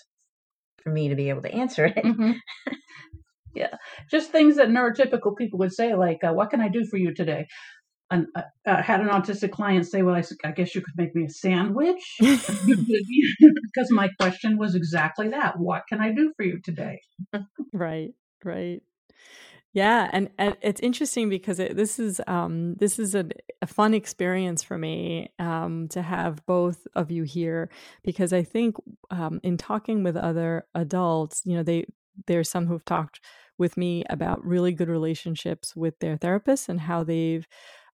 [0.82, 2.04] for me to be able to answer it.
[2.04, 2.40] Mhm.
[3.54, 3.74] yeah,
[4.10, 7.14] just things that neurotypical people would say, like, uh, "What can I do for you
[7.14, 7.46] today?"
[8.10, 10.14] And uh, uh, had an autistic client say, "Well,
[10.44, 15.82] I guess you could make me a sandwich," because my question was exactly that: "What
[15.88, 17.00] can I do for you today?"
[17.72, 18.14] right,
[18.44, 18.80] right.
[19.76, 23.26] Yeah, and, and it's interesting because it, this is um, this is a,
[23.60, 27.68] a fun experience for me um, to have both of you here
[28.02, 28.76] because I think
[29.10, 31.84] um, in talking with other adults, you know, they
[32.26, 33.20] there's some who've talked
[33.58, 37.46] with me about really good relationships with their therapists and how they've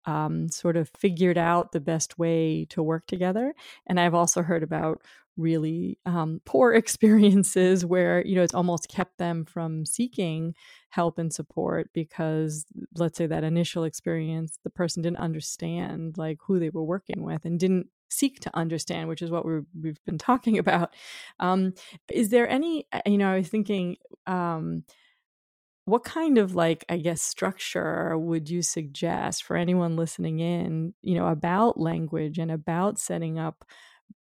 [0.09, 3.53] um, sort of figured out the best way to work together.
[3.85, 5.03] And I've also heard about
[5.37, 10.55] really um, poor experiences where you know it's almost kept them from seeking
[10.89, 12.65] help and support because
[12.97, 17.45] let's say that initial experience the person didn't understand like who they were working with
[17.45, 20.93] and didn't seek to understand which is what we have been talking about
[21.39, 21.73] um,
[22.11, 23.95] is there any uh, you know i was thinking
[24.27, 24.83] um,
[25.89, 31.15] what kind of like i guess structure would you suggest for anyone listening in you
[31.15, 33.65] know about language and about setting up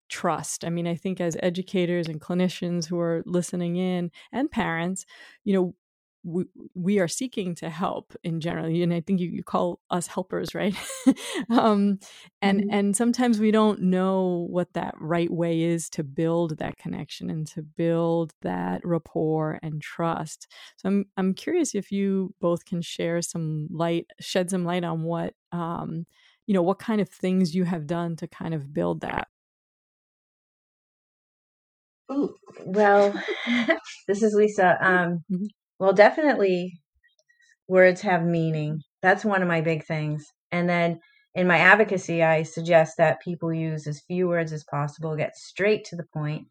[0.09, 0.65] trust.
[0.65, 5.07] I mean, I think as educators and clinicians who are listening in and parents,
[5.45, 5.75] you know,
[6.23, 10.07] we, we are seeking to help in general and i think you, you call us
[10.07, 10.75] helpers right
[11.51, 11.99] um,
[12.43, 12.71] and mm-hmm.
[12.71, 17.47] and sometimes we don't know what that right way is to build that connection and
[17.47, 23.23] to build that rapport and trust so i'm i'm curious if you both can share
[23.23, 26.07] some light shed some light on what um,
[26.47, 29.29] you know what kind of things you have done to kind of build that
[32.13, 33.15] Ooh, well,
[34.09, 34.77] this is Lisa.
[34.83, 35.45] Um, mm-hmm.
[35.81, 36.79] Well, definitely
[37.67, 38.83] words have meaning.
[39.03, 40.27] That's one of my big things.
[40.53, 41.01] And then
[41.35, 45.85] in my advocacy, I suggest that people use as few words as possible, get straight
[45.87, 46.47] to the point.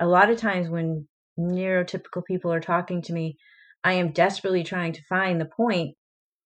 [0.00, 3.36] A lot of times when neurotypical people are talking to me,
[3.82, 5.96] I am desperately trying to find the point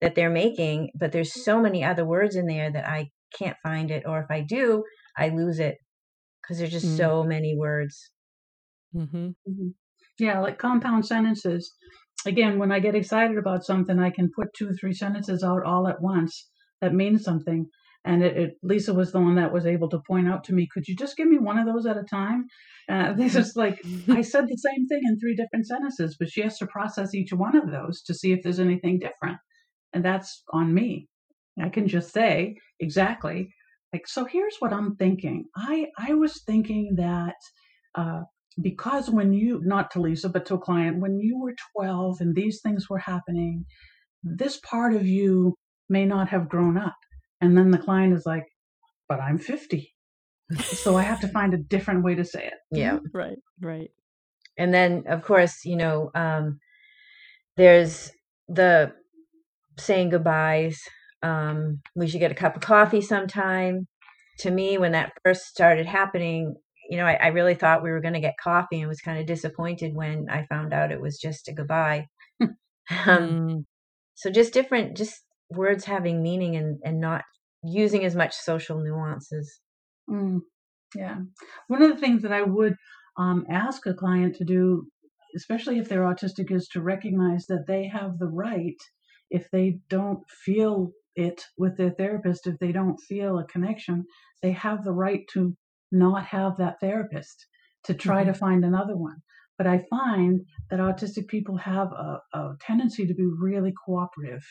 [0.01, 3.91] that they're making, but there's so many other words in there that I can't find
[3.91, 4.05] it.
[4.07, 4.85] Or if I do,
[5.19, 5.77] I lose it
[6.41, 6.97] because there's just mm.
[6.97, 8.11] so many words.
[8.95, 9.27] Mm-hmm.
[9.27, 9.69] Mm-hmm.
[10.19, 11.73] Yeah, like compound sentences.
[12.27, 15.65] Again, when I get excited about something, I can put two or three sentences out
[15.65, 16.49] all at once
[16.81, 17.67] that mean something.
[18.05, 20.69] And it, it, Lisa was the one that was able to point out to me,
[20.73, 22.47] could you just give me one of those at a time?
[22.89, 26.43] Uh, this is like, I said the same thing in three different sentences, but she
[26.43, 29.39] has to process each one of those to see if there's anything different.
[29.93, 31.09] And that's on me.
[31.63, 33.51] I can just say exactly,
[33.93, 35.45] like, so here's what I'm thinking.
[35.55, 37.37] I, I was thinking that
[37.95, 38.23] uh,
[38.61, 42.35] because when you, not to Lisa, but to a client, when you were 12 and
[42.35, 43.65] these things were happening,
[44.23, 45.55] this part of you
[45.89, 46.97] may not have grown up.
[47.41, 48.45] And then the client is like,
[49.09, 49.93] but I'm 50.
[50.63, 52.55] so I have to find a different way to say it.
[52.71, 52.99] Yeah.
[53.13, 53.91] Right, right.
[54.59, 56.59] And then, of course, you know, um,
[57.57, 58.11] there's
[58.49, 58.93] the
[59.79, 60.83] saying goodbyes.
[61.23, 63.87] Um, we should get a cup of coffee sometime.
[64.41, 66.57] To me, when that first started happening,
[66.89, 69.19] you know, I, I really thought we were going to get coffee and was kind
[69.19, 72.07] of disappointed when I found out it was just a goodbye.
[72.41, 72.57] um,
[72.91, 73.65] mm.
[74.15, 77.23] So just different, just words having meaning and, and not
[77.63, 79.61] using as much social nuances.
[80.11, 80.41] Mm.
[80.95, 81.19] Yeah.
[81.69, 82.77] One of the things that I would
[83.17, 84.87] um, ask a client to do,
[85.37, 88.77] especially if they're autistic, is to recognize that they have the right,
[89.31, 94.05] if they don't feel it with their therapist, if they don't feel a connection,
[94.43, 95.57] they have the right to
[95.93, 97.47] not have that therapist
[97.85, 98.33] to try mm-hmm.
[98.33, 99.17] to find another one.
[99.59, 104.43] But I find that autistic people have a, a tendency to be really cooperative.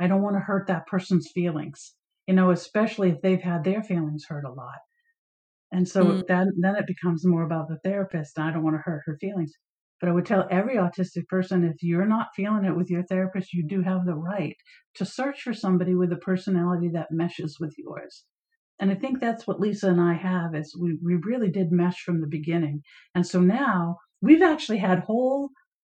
[0.00, 1.94] I don't want to hurt that person's feelings,
[2.26, 4.78] you know, especially if they've had their feelings hurt a lot.
[5.70, 6.26] And so mm.
[6.26, 8.36] then, then it becomes more about the therapist.
[8.36, 9.52] and I don't want to hurt her feelings.
[10.00, 13.52] But I would tell every autistic person if you're not feeling it with your therapist,
[13.52, 14.56] you do have the right
[14.94, 18.24] to search for somebody with a personality that meshes with yours.
[18.80, 22.00] And I think that's what Lisa and I have is we, we really did mesh
[22.00, 22.82] from the beginning.
[23.14, 25.50] And so now we've actually had whole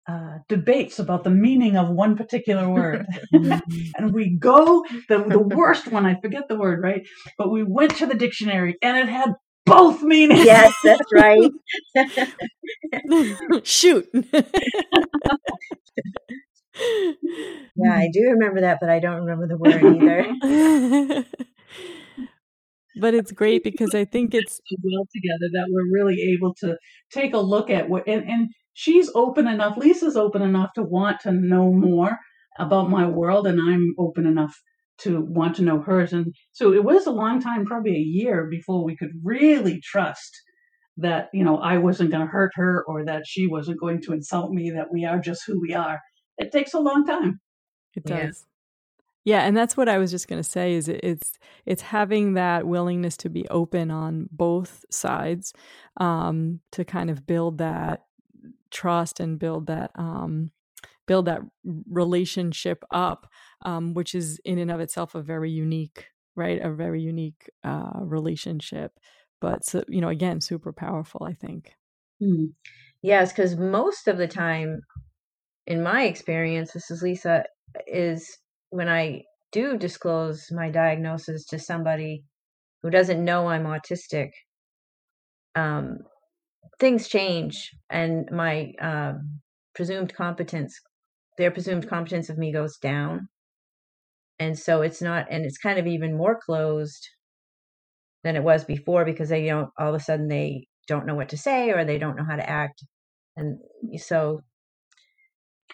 [0.08, 3.06] uh, debates about the meaning of one particular word.
[3.32, 7.06] and we go, the, the worst one, I forget the word, right?
[7.36, 9.34] But we went to the dictionary and it had
[9.66, 10.44] both meanings.
[10.44, 11.50] Yes, that's right.
[13.62, 14.08] Shoot.
[14.14, 14.32] yeah,
[17.92, 21.24] I do remember that, but I don't remember the word either
[23.00, 26.76] but it's great because I think it's well together that we're really able to
[27.12, 31.20] take a look at what and, and she's open enough, Lisa's open enough to want
[31.20, 32.18] to know more
[32.58, 34.54] about my world and I'm open enough
[34.98, 36.12] to want to know hers.
[36.12, 40.30] And so it was a long time, probably a year before we could really trust
[40.98, 44.12] that, you know, I wasn't going to hurt her or that she wasn't going to
[44.12, 46.00] insult me, that we are just who we are.
[46.36, 47.40] It takes a long time.
[47.94, 48.44] It does.
[49.24, 52.66] Yeah, and that's what I was just going to say is it's it's having that
[52.66, 55.52] willingness to be open on both sides
[55.98, 58.04] um, to kind of build that
[58.70, 60.50] trust and build that um,
[61.06, 61.42] build that
[61.90, 63.26] relationship up,
[63.62, 66.60] um, which is in and of itself a very unique, right?
[66.62, 68.92] A very unique uh, relationship,
[69.40, 71.26] but so, you know, again, super powerful.
[71.28, 71.74] I think.
[72.22, 72.52] Mm.
[73.02, 74.80] Yes, because most of the time
[75.66, 77.44] in my experience, this is Lisa,
[77.86, 78.38] is
[78.70, 82.24] when I do disclose my diagnosis to somebody
[82.82, 84.30] who doesn't know I'm autistic,
[85.54, 85.98] um,
[86.78, 89.40] things change and my um,
[89.74, 90.80] presumed competence,
[91.36, 93.28] their presumed competence of me goes down.
[94.38, 97.06] And so it's not, and it's kind of even more closed
[98.24, 101.28] than it was before because they don't, all of a sudden they don't know what
[101.30, 102.84] to say or they don't know how to act.
[103.36, 103.58] And
[103.98, 104.40] so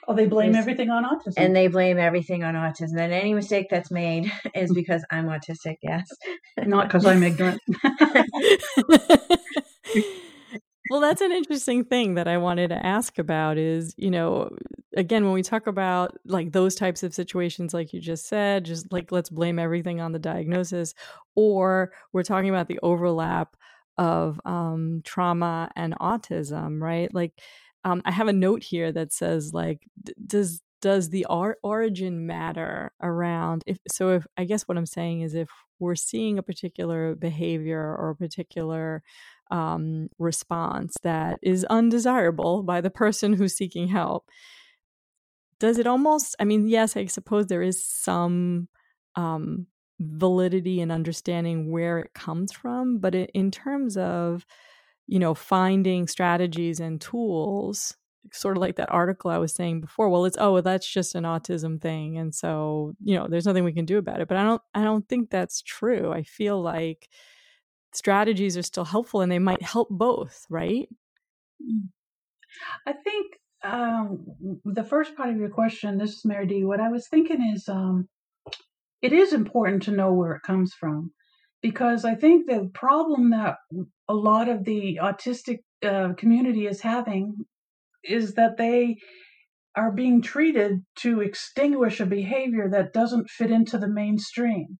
[0.08, 0.62] Oh, they blame Yes.
[0.62, 1.34] everything on autism.
[1.36, 5.76] and they blame everything on autism and any mistake that's made is because i'm autistic
[5.82, 6.06] yes
[6.64, 7.60] not because I'm ignorant.
[10.90, 14.50] well, that's an interesting thing that I wanted to ask about is, you know,
[14.96, 18.92] again, when we talk about like those types of situations, like you just said, just
[18.92, 20.94] like let's blame everything on the diagnosis,
[21.34, 23.56] or we're talking about the overlap
[23.98, 27.12] of um, trauma and autism, right?
[27.14, 27.32] Like,
[27.86, 32.26] um, I have a note here that says, like, d- does does the or- origin
[32.26, 36.42] matter around if so if i guess what i'm saying is if we're seeing a
[36.42, 39.02] particular behavior or a particular
[39.50, 44.28] um, response that is undesirable by the person who's seeking help
[45.58, 48.68] does it almost i mean yes i suppose there is some
[49.14, 49.66] um,
[49.98, 54.44] validity and understanding where it comes from but in terms of
[55.06, 57.96] you know finding strategies and tools
[58.32, 61.24] sort of like that article i was saying before well it's oh that's just an
[61.24, 64.28] autism thing and so you know there's nothing we can do about it.
[64.28, 66.12] But i don't i don't think that's true.
[66.12, 67.08] I feel like
[67.92, 70.88] strategies are still helpful and they might help both right?
[72.86, 74.26] I think um,
[74.64, 76.64] the first part of your question, this is Mary D.
[76.64, 78.08] What I was thinking is, um,
[79.02, 81.12] it is important to know where it comes from,
[81.62, 83.56] because I think the problem that
[84.08, 87.34] a lot of the autistic uh, community is having
[88.04, 88.96] is that they
[89.76, 94.78] are being treated to extinguish a behavior that doesn't fit into the mainstream,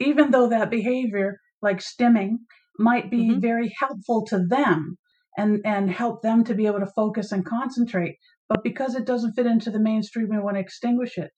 [0.00, 2.38] even though that behavior, like stimming,
[2.78, 3.40] might be Mhm.
[3.40, 4.96] very helpful to them
[5.38, 8.16] and and help them to be able to focus and concentrate.
[8.48, 11.32] But because it doesn't fit into the mainstream, we want to extinguish it.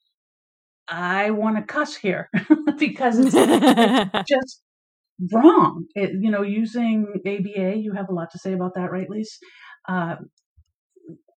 [0.89, 2.29] I want to cuss here
[2.79, 4.63] because it's, it's just
[5.33, 5.87] wrong.
[5.95, 9.39] It, you know, using ABA, you have a lot to say about that, right, Lise?
[9.89, 10.17] Uh,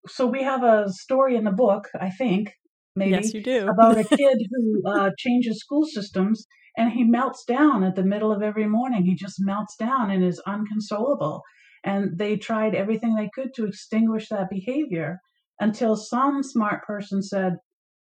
[0.07, 2.53] so we have a story in the book, I think,
[2.95, 6.45] maybe, yes you do about a kid who uh, changes school systems
[6.77, 9.05] and he melts down at the middle of every morning.
[9.05, 11.41] He just melts down and is unconsolable.
[11.83, 15.19] And they tried everything they could to extinguish that behavior
[15.59, 17.53] until some smart person said,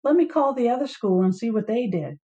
[0.04, 2.20] "Let me call the other school and see what they did."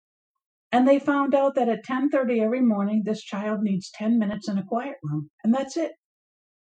[0.73, 4.59] And they found out that at 10:30 every morning this child needs 10 minutes in
[4.59, 5.93] a quiet room, and that's it.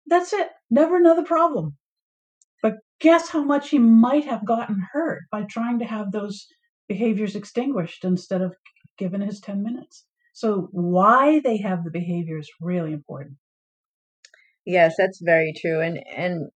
[0.07, 0.49] That's it.
[0.69, 1.77] Never another problem.
[2.61, 6.47] But guess how much he might have gotten hurt by trying to have those
[6.87, 8.55] behaviors extinguished instead of
[8.97, 10.05] given his 10 minutes.
[10.33, 13.37] So why they have the behavior is really important.
[14.65, 16.49] yes that's very true and and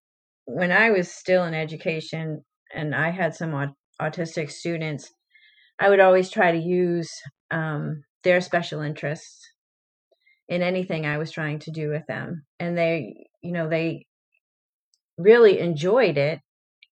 [0.46, 2.44] when i was still in education
[2.74, 3.54] and i had some
[4.02, 5.12] autistic students
[5.80, 7.10] i would always try to use
[7.52, 9.48] um, their special interests
[10.50, 12.44] in anything i was trying to do with them.
[12.60, 14.06] And they you know they
[15.18, 16.40] really enjoyed it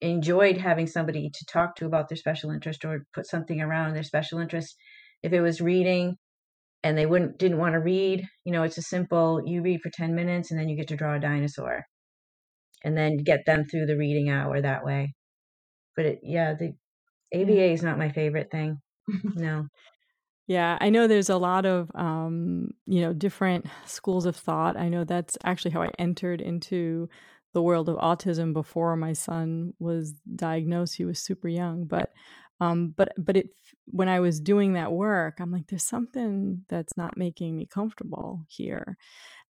[0.02, 4.04] enjoyed having somebody to talk to about their special interest or put something around their
[4.04, 4.76] special interest.
[5.24, 6.18] If it was reading
[6.84, 9.90] and they wouldn't didn't want to read you know it's a simple you read for
[9.90, 11.86] 10 minutes and then you get to draw a dinosaur.
[12.84, 15.16] And then get them through the reading hour that way.
[15.96, 16.74] But it, yeah the
[17.36, 18.82] aba is not my favorite thing
[19.36, 19.68] no
[20.48, 24.78] Yeah, I know there's a lot of um, you know, different schools of thought.
[24.78, 27.10] I know that's actually how I entered into
[27.54, 30.96] the world of autism before my son was diagnosed.
[30.96, 32.12] He was super young, but
[32.62, 33.50] um but but it
[33.86, 38.46] when I was doing that work, I'm like there's something that's not making me comfortable
[38.48, 38.98] here.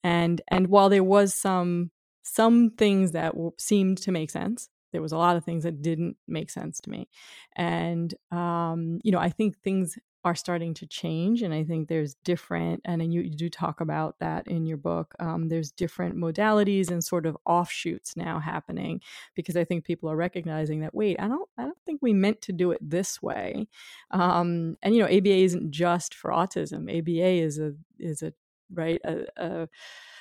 [0.04, 1.90] And and while there was some
[2.22, 5.82] some things that w- seemed to make sense, there was a lot of things that
[5.82, 7.08] didn't make sense to me.
[7.56, 12.14] And um you know, I think things are starting to change and i think there's
[12.24, 16.90] different and you, you do talk about that in your book um, there's different modalities
[16.90, 19.00] and sort of offshoots now happening
[19.34, 22.40] because i think people are recognizing that wait i don't i don't think we meant
[22.40, 23.66] to do it this way
[24.12, 28.32] um, and you know aba isn't just for autism aba is a is a
[28.72, 29.00] right?
[29.04, 29.68] A, a,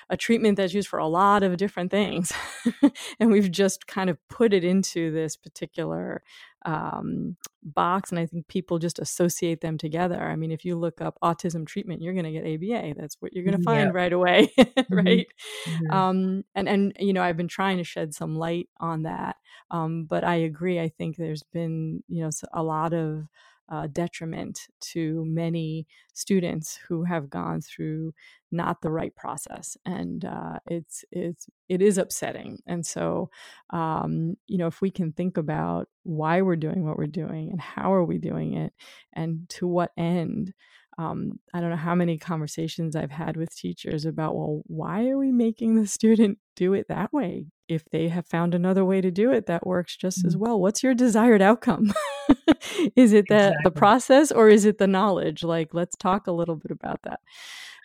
[0.09, 2.31] a treatment that's used for a lot of different things.
[3.19, 6.23] And we've just kind of put it into this particular
[6.65, 10.21] um, box and i think people just associate them together.
[10.21, 13.33] I mean if you look up autism treatment you're going to get aba that's what
[13.33, 14.95] you're going to find right away Mm-hmm.
[14.95, 15.27] right?
[15.67, 15.91] Mhm.
[15.93, 19.35] um, and and you know i've been trying to shed some light on that
[19.71, 23.25] um, but i agree i think there's been you know a lot of
[23.71, 28.13] uh, detriment to many students who have gone through
[28.51, 32.59] not the right process and uh, it's it's it is upsetting.
[32.67, 33.29] And so
[33.69, 37.61] um, you know if we can think about why we're doing what we're doing and
[37.61, 38.73] how are we doing it
[39.13, 40.53] and to what end
[40.97, 45.17] um, I don't know how many conversations I've had with teachers about, well, why are
[45.17, 47.47] we making the student do it that way?
[47.67, 50.39] If they have found another way to do it that works just as Mhm.
[50.39, 51.93] well, what's your desired outcome?
[52.95, 55.43] is it the, the process or is it the knowledge?
[55.43, 57.19] Like, let's talk a little bit about that.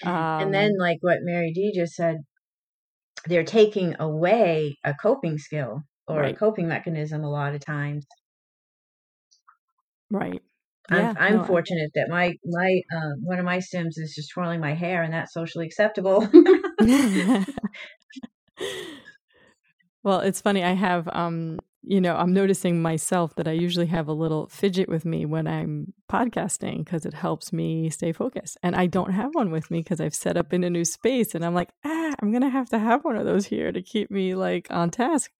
[0.02, 2.18] and then, Um, like what Mary D just said,
[3.26, 6.34] they're taking away a coping skill or Right.
[6.34, 8.06] a coping mechanism a lot of times.
[10.10, 10.42] right.
[10.90, 14.30] I'm, I'm no, I- fortunate that my my uh, one of my stims is just
[14.30, 16.28] twirling my hair, and that's socially acceptable.
[20.02, 20.62] well, it's funny.
[20.62, 24.88] I have, um, you know, I'm noticing myself that I usually have a little fidget
[24.88, 28.56] with me when I'm podcasting because it helps me stay focused.
[28.62, 31.34] And I don't have one with me because I've set up in a new space,
[31.34, 34.10] and I'm like, ah, I'm gonna have to have one of those here to keep
[34.10, 35.32] me like on task,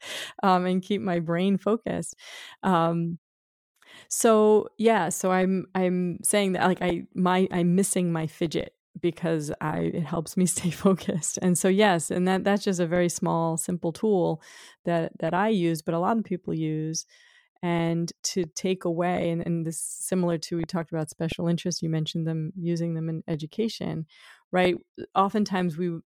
[0.42, 2.16] um, and keep my brain focused.
[2.64, 3.18] Um,
[4.08, 9.52] so yeah, so I'm I'm saying that like I my I'm missing my fidget because
[9.60, 11.38] I it helps me stay focused.
[11.42, 14.42] And so yes, and that that's just a very small simple tool
[14.84, 17.06] that that I use, but a lot of people use
[17.62, 21.88] and to take away and, and this similar to we talked about special interests you
[21.88, 24.06] mentioned them using them in education
[24.52, 24.76] right
[25.14, 25.98] oftentimes we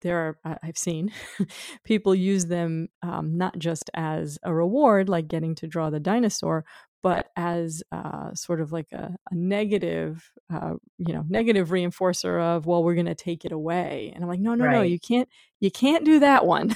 [0.00, 1.12] there are i've seen
[1.84, 6.64] people use them um, not just as a reward like getting to draw the dinosaur
[7.06, 12.66] but as uh, sort of like a, a negative uh, you know negative reinforcer of
[12.66, 15.28] well we're going to take it away and i'm like no no no you can't
[15.60, 16.74] you can't do that one.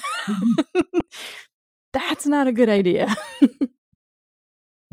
[1.93, 3.13] That's not a good idea.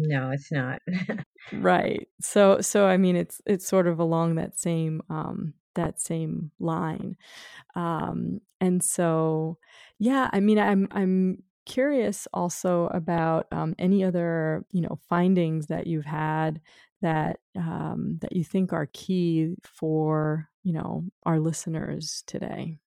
[0.01, 0.80] No, it's not.
[1.53, 2.07] right.
[2.20, 7.16] So so i mean it's it's sort of along that same um that same line.
[7.74, 9.59] Um and so
[9.99, 15.87] yeah i mean i'm i'm curious also about um, any other you know findings that
[15.87, 16.61] you've had
[17.03, 22.79] that um that you think are key for you know our listeners today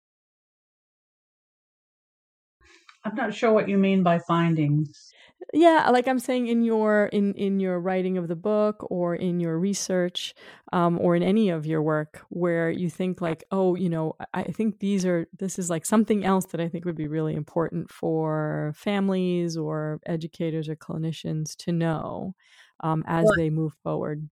[3.03, 5.11] I'm not sure what you mean by findings.
[5.53, 9.39] Yeah like i'm saying in your in in your writing of the book or in
[9.39, 10.33] your research
[10.73, 14.43] um, or in any of your work where you think like oh you know I,
[14.43, 17.91] think these are this is like something else that i think would be really important
[17.91, 22.35] for families or educators or clinicians to know
[22.81, 24.29] um, as Well- they move forward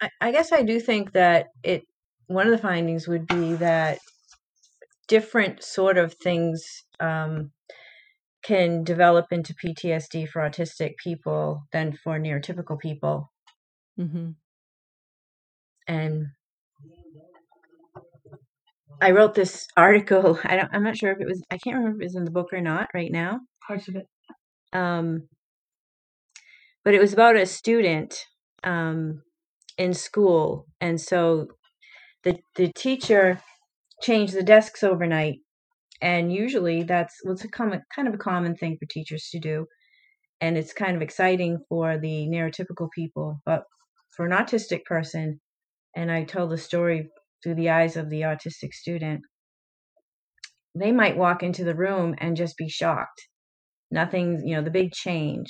[0.00, 1.84] I, I guess I do think that it.
[2.26, 4.00] One of the findings would be that
[5.08, 7.50] different sort of things um,
[8.48, 13.30] can develop into PTSD for autistic people than for neurotypical people,
[14.00, 14.30] Mm-hmm.
[15.88, 16.26] and
[19.02, 20.38] I wrote this article.
[20.44, 20.70] I don't.
[20.72, 21.42] I'm not sure if it was.
[21.50, 23.40] I can't remember if it was in the book or not right now.
[23.66, 24.06] Parts of it.
[24.72, 25.28] Um,
[26.84, 28.16] but it was about a student
[28.64, 29.22] um,
[29.78, 31.48] in school, and so
[32.24, 33.40] the the teacher
[34.02, 35.38] changed the desks overnight,
[36.00, 39.66] and usually that's what's a common kind of a common thing for teachers to do,
[40.40, 43.64] and it's kind of exciting for the neurotypical people, but
[44.16, 45.40] for an autistic person,
[45.96, 47.08] and I tell the story
[47.42, 49.20] through the eyes of the autistic student,
[50.74, 53.28] they might walk into the room and just be shocked.
[53.90, 55.46] Nothing, you know, the big change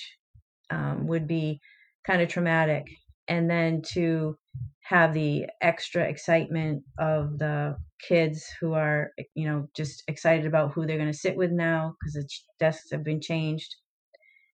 [0.71, 1.61] um, would be
[2.07, 2.85] kind of traumatic.
[3.27, 4.37] And then to
[4.83, 7.77] have the extra excitement of the
[8.09, 11.95] kids who are, you know, just excited about who they're going to sit with now
[12.01, 12.29] because the
[12.59, 13.75] desks have been changed.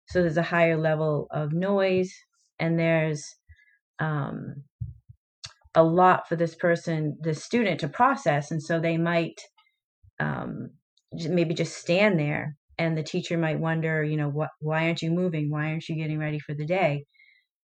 [0.07, 2.13] So there's a higher level of noise,
[2.59, 3.25] and there's
[3.99, 4.63] um,
[5.75, 8.51] a lot for this person, the student, to process.
[8.51, 9.39] And so they might
[10.19, 10.71] um,
[11.13, 15.11] maybe just stand there, and the teacher might wonder, you know, what, why aren't you
[15.11, 15.49] moving?
[15.49, 17.05] Why aren't you getting ready for the day?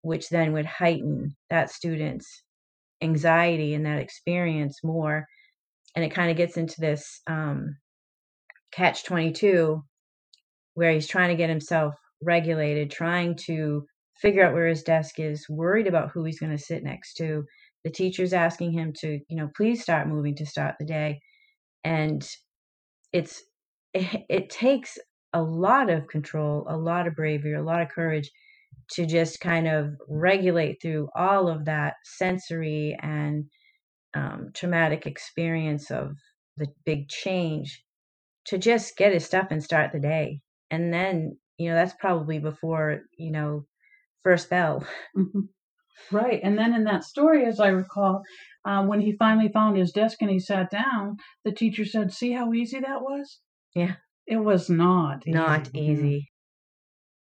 [0.08, 2.44] Which then would heighten that student's
[3.02, 5.26] anxiety and that experience more.
[5.98, 7.76] And it kind of gets into this um,
[8.72, 9.84] catch 22
[10.76, 11.94] where he's trying to get himself
[12.24, 13.86] regulated, trying to
[14.22, 17.44] figure out where his desk is, worried about who he's going to sit next to,
[17.84, 21.20] the teacher's asking him to, you know, please start moving to start the day.
[21.84, 22.26] And
[23.12, 23.44] it's
[23.94, 24.98] it, it takes
[25.34, 28.32] a lot of control, a lot of bravery, a lot of courage
[28.92, 33.46] to just kind of regulate through all of that sensory and
[34.16, 36.16] um, traumatic experience of
[36.58, 37.84] the big change
[38.46, 40.40] to just get his stuff and start the day.
[40.72, 43.66] And then, you know, that's probably before, you know,
[44.24, 44.86] first bell.
[45.18, 46.16] Mm-hmm.
[46.16, 46.40] Right.
[46.44, 48.22] And then in that story, as I recall,
[48.64, 52.34] uh, when he finally found his desk and he sat down, the teacher said, See
[52.34, 53.40] how easy that was?
[53.74, 53.96] Yeah.
[54.28, 55.24] It was not.
[55.26, 55.92] Not easy.
[55.92, 56.32] easy.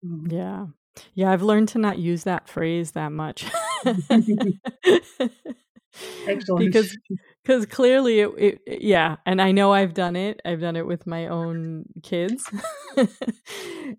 [0.05, 0.31] Mm-hmm.
[0.31, 0.65] Yeah.
[1.13, 3.45] Yeah, I've learned to not use that phrase that much.
[6.27, 6.65] Excellent.
[6.65, 6.95] because
[7.43, 10.39] because clearly it, it, yeah and i know i've done it.
[10.45, 12.49] I've done it with my own kids.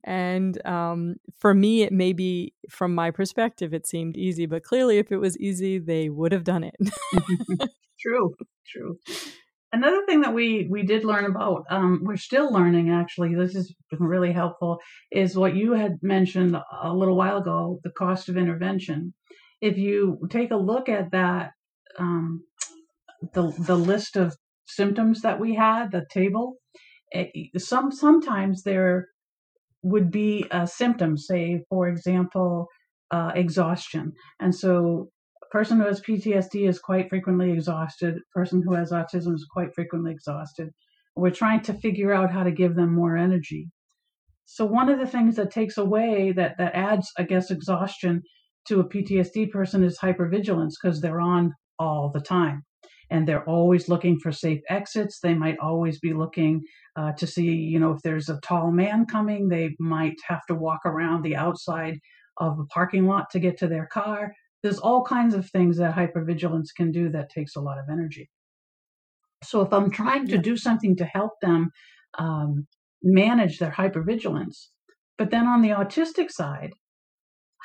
[0.04, 4.98] And um, for me it may be from my perspective it seemed easy but clearly
[4.98, 6.76] if it was easy they would have done it.
[7.98, 8.34] True.
[8.66, 8.98] True
[9.72, 13.54] another thing that we we did learn about um, we're still learning actually this
[13.90, 14.78] been really helpful
[15.10, 19.14] is what you had mentioned a little while ago the cost of intervention.
[19.60, 21.50] If you take a look at that
[21.98, 22.42] um,
[23.32, 26.56] the the list of symptoms that we had, the table,
[27.10, 29.08] it, some sometimes there
[29.82, 32.68] would be a symptom, say for example,
[33.10, 35.10] uh, exhaustion, and so
[35.50, 38.18] person who has PTSD is quite frequently exhausted.
[38.34, 40.70] Person who has autism is quite frequently exhausted.
[41.16, 43.68] We're trying to figure out how to give them more energy.
[44.44, 48.22] So one of the things that takes away that that adds, I guess, exhaustion
[48.68, 52.62] to a PTSD person is hypervigilance because they're on all the time.
[53.10, 55.20] And they're always looking for safe exits.
[55.20, 56.62] They might always be looking
[56.96, 60.54] uh, to see, you know, if there's a tall man coming, they might have to
[60.54, 61.98] walk around the outside
[62.38, 64.32] of a parking lot to get to their car.
[64.62, 68.28] There's all kinds of things that hypervigilance can do that takes a lot of energy.
[69.44, 71.70] So if I'm trying to do something to help them
[72.18, 72.66] um,
[73.02, 74.68] manage their hypervigilance,
[75.16, 76.72] but then on the autistic side,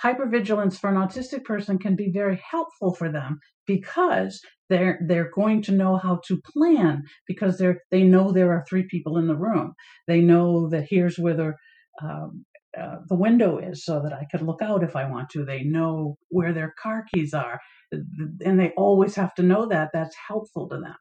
[0.01, 5.61] hypervigilance for an autistic person can be very helpful for them because they're they're going
[5.61, 9.35] to know how to plan because they're they know there are three people in the
[9.35, 9.73] room.
[10.07, 11.53] They know that here's where the
[12.01, 12.45] um,
[12.79, 15.45] uh, the window is so that I could look out if I want to.
[15.45, 17.59] They know where their car keys are,
[17.91, 19.89] and they always have to know that.
[19.93, 20.95] That's helpful to them.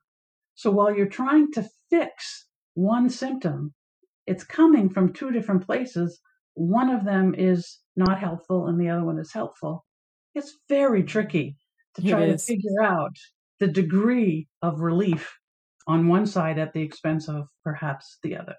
[0.55, 3.75] So while you're trying to fix one symptom,
[4.27, 6.21] it's coming from two different places.
[6.55, 9.85] One of them is not helpful and the other one is helpful.
[10.35, 11.57] It's very tricky
[11.95, 13.17] to try to figure out
[13.61, 15.37] the degree of relief
[15.87, 18.57] on one side at the expense of perhaps the other.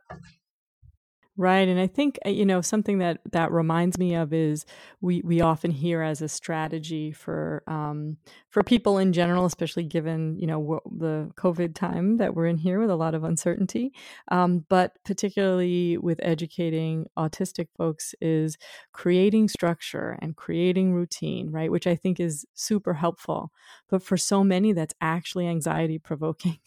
[1.35, 4.67] Right, and I think uh, you know something that that reminds me of is
[5.01, 8.17] we we often hear as a strategy for um,
[8.51, 12.79] for people in general, especially given you know the COVID time that we're in here
[12.79, 13.93] with a lot of uncertainty,
[14.29, 18.55] um, but particularly with educating autistic folks is
[18.91, 21.71] creating structure and creating routine, right?
[21.71, 23.51] Which I think is super helpful,
[23.89, 26.59] but for so many that's actually anxiety provoking.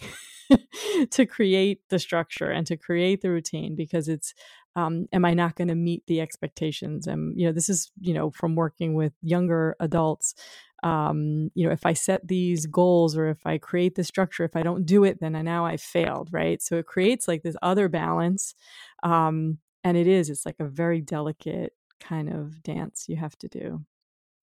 [1.11, 4.33] to create the structure and to create the routine because it's
[4.77, 7.07] um, am i not going to meet the expectations?
[7.07, 10.35] And you know this is you know from working with younger adults
[10.83, 14.55] um, you know if i set these goals or if i create the structure if
[14.55, 16.62] i don't do it then I, now i failed right?
[16.62, 18.55] So it creates like this other balance
[19.03, 23.49] um, and it is it's like a very delicate kind of dance you have to
[23.49, 23.85] do.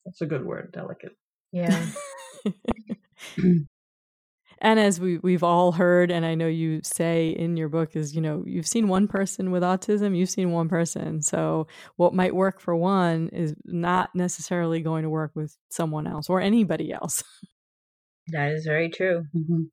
[0.06, 1.16] That's a good word delicate.
[1.52, 1.86] Yeah
[4.64, 8.16] and as we we've all heard and i know you say in your book is
[8.16, 11.22] you know you've seen one person with autism you've seen one person.
[11.22, 16.30] So what might work for one is not necessarily going to work with someone else
[16.30, 17.24] or anybody else.
[18.28, 19.26] That is very true.
[19.36, 19.64] Mm-hmm.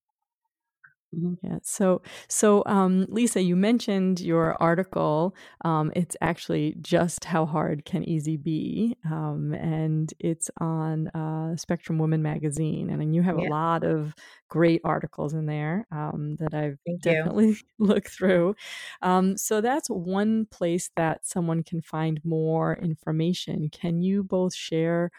[1.16, 1.46] Mm-hmm.
[1.46, 1.58] Yeah.
[1.62, 5.34] So, so um, Lisa, you mentioned your article.
[5.64, 11.98] Um, it's actually just how hard can easy be, um, and it's on uh, Spectrum
[11.98, 12.90] Woman magazine.
[12.90, 13.48] And you have yeah.
[13.48, 14.14] a lot of
[14.48, 18.54] great articles in there um, that I've Thank definitely looked through.
[19.02, 23.68] Um, so that's one place that someone can find more information.
[23.70, 25.10] Can you both share?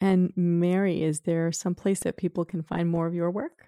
[0.00, 3.64] And Mary, is there some place that people can find more of your work?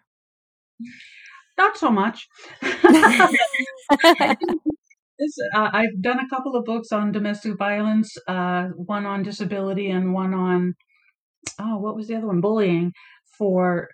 [1.59, 2.28] Not so much.
[5.18, 9.88] This, uh, I've done a couple of books on domestic violence, uh, one on disability
[9.88, 10.74] and one on,
[11.59, 12.42] oh, what was the other one?
[12.42, 12.92] Bullying
[13.38, 13.88] for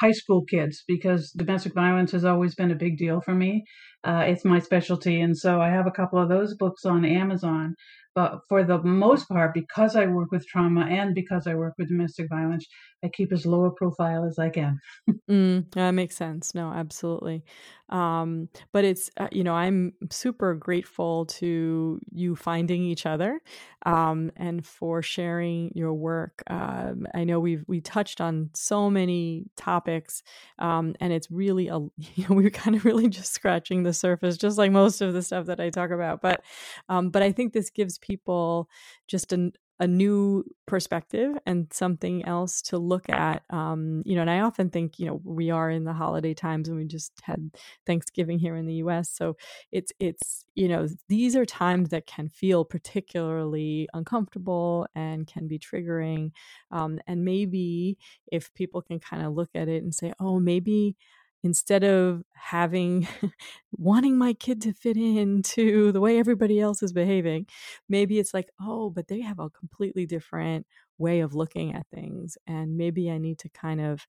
[0.00, 3.64] high school kids because domestic violence has always been a big deal for me.
[4.04, 5.20] Uh, it's my specialty.
[5.20, 7.74] And so I have a couple of those books on Amazon.
[8.14, 11.88] But for the most part, because I work with trauma and because I work with
[11.88, 12.66] domestic violence,
[13.04, 14.78] I keep as low a profile as I can.
[15.30, 16.54] mm, that makes sense.
[16.54, 17.44] No, absolutely.
[17.90, 23.40] Um, but it's uh, you know I'm super grateful to you finding each other
[23.84, 26.42] um, and for sharing your work.
[26.48, 30.22] Um, I know we've we touched on so many topics,
[30.58, 34.36] um, and it's really a you know we're kind of really just scratching the surface,
[34.36, 36.22] just like most of the stuff that I talk about.
[36.22, 36.42] But
[36.88, 38.68] um, but I think this gives people
[39.08, 43.42] just an, a new perspective and something else to look at.
[43.50, 46.68] Um, you know, and I often think, you know, we are in the holiday times
[46.68, 47.50] and we just had
[47.86, 49.10] Thanksgiving here in the US.
[49.10, 49.36] So
[49.72, 55.58] it's it's, you know, these are times that can feel particularly uncomfortable and can be
[55.58, 56.32] triggering.
[56.70, 57.96] Um, and maybe
[58.30, 60.96] if people can kind of look at it and say, oh, maybe
[61.42, 63.06] instead of having
[63.72, 67.46] wanting my kid to fit into the way everybody else is behaving
[67.88, 70.66] maybe it's like oh but they have a completely different
[70.98, 74.06] way of looking at things and maybe i need to kind of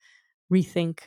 [0.51, 0.99] rethink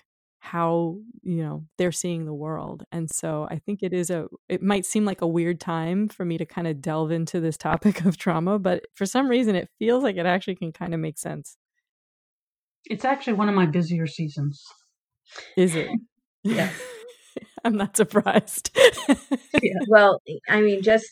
[0.45, 2.85] how you know they're seeing the world.
[2.93, 6.27] And so i think it is a it might seem like a weird time for
[6.27, 9.71] me to kind of delve into this topic of trauma but for some reason it
[9.79, 11.57] feels like it actually can kind of make sense.
[12.85, 14.63] It's actually one of my busier seasons.
[15.57, 15.89] Is it
[16.45, 16.71] yeah.
[17.65, 18.71] I'm not surprised.
[19.63, 19.81] yeah.
[19.89, 21.11] Well, I mean, just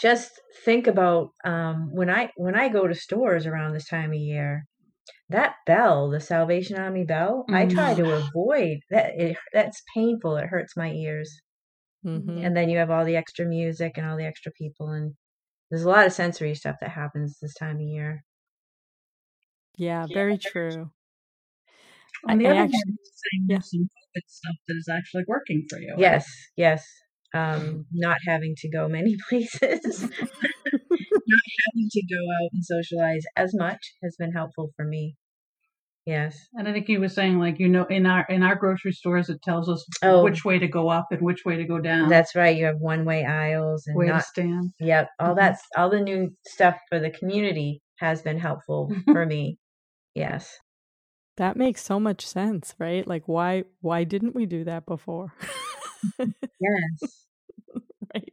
[0.00, 0.32] just
[0.64, 4.66] think about um, when I when I go to stores around this time of year.
[5.28, 7.54] That bell, the Salvation Army bell, mm.
[7.54, 9.12] I try to avoid that.
[9.16, 10.36] It, that's painful.
[10.36, 11.40] It hurts my ears.
[12.04, 12.38] Mm-hmm.
[12.44, 15.14] And then you have all the extra music and all the extra people, and
[15.70, 18.24] there's a lot of sensory stuff that happens this time of year.
[19.76, 20.90] Yeah, very true.
[22.28, 23.58] On the I, other I actually, hand, saying yeah.
[23.60, 25.94] some COVID stuff that is actually working for you.
[25.98, 26.84] Yes, yes.
[27.32, 33.52] Um, not having to go many places, not having to go out and socialize as
[33.54, 35.16] much has been helpful for me.
[36.06, 36.36] Yes.
[36.54, 39.28] And I think he was saying like you know in our in our grocery stores
[39.28, 42.08] it tells us oh, which way to go up and which way to go down.
[42.08, 42.56] That's right.
[42.56, 44.70] You have one way aisles and way not, to stand.
[44.80, 45.08] Yep.
[45.20, 45.36] All mm-hmm.
[45.36, 49.58] that's all the new stuff for the community has been helpful for me.
[50.14, 50.50] Yes.
[51.40, 53.08] That makes so much sense, right?
[53.08, 55.34] Like why why didn't we do that before?
[56.60, 57.26] yes.
[58.14, 58.32] right.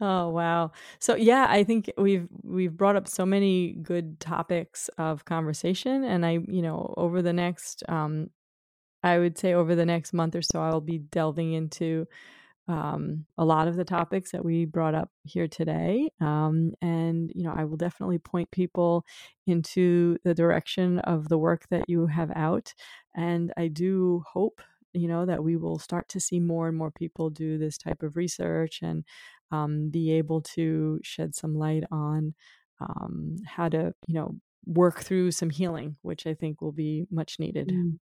[0.00, 0.72] Oh wow.
[0.98, 6.24] So yeah, I think we've we've brought up so many good topics of conversation and
[6.24, 8.30] I, you know, over the next um
[9.04, 12.06] I would say over the next month or so I'll be delving into
[12.70, 16.08] um, a lot of the topics that we brought up here today.
[16.20, 19.04] Um, and, you know, I will definitely point people
[19.46, 22.72] into the direction of the work that you have out.
[23.16, 24.62] And I do hope,
[24.92, 28.04] you know, that we will start to see more and more people do this type
[28.04, 29.04] of research and
[29.50, 32.34] um, be able to shed some light on
[32.80, 37.40] um, how to, you know, work through some healing, which I think will be much
[37.40, 37.68] needed.
[37.68, 37.96] Mm-hmm.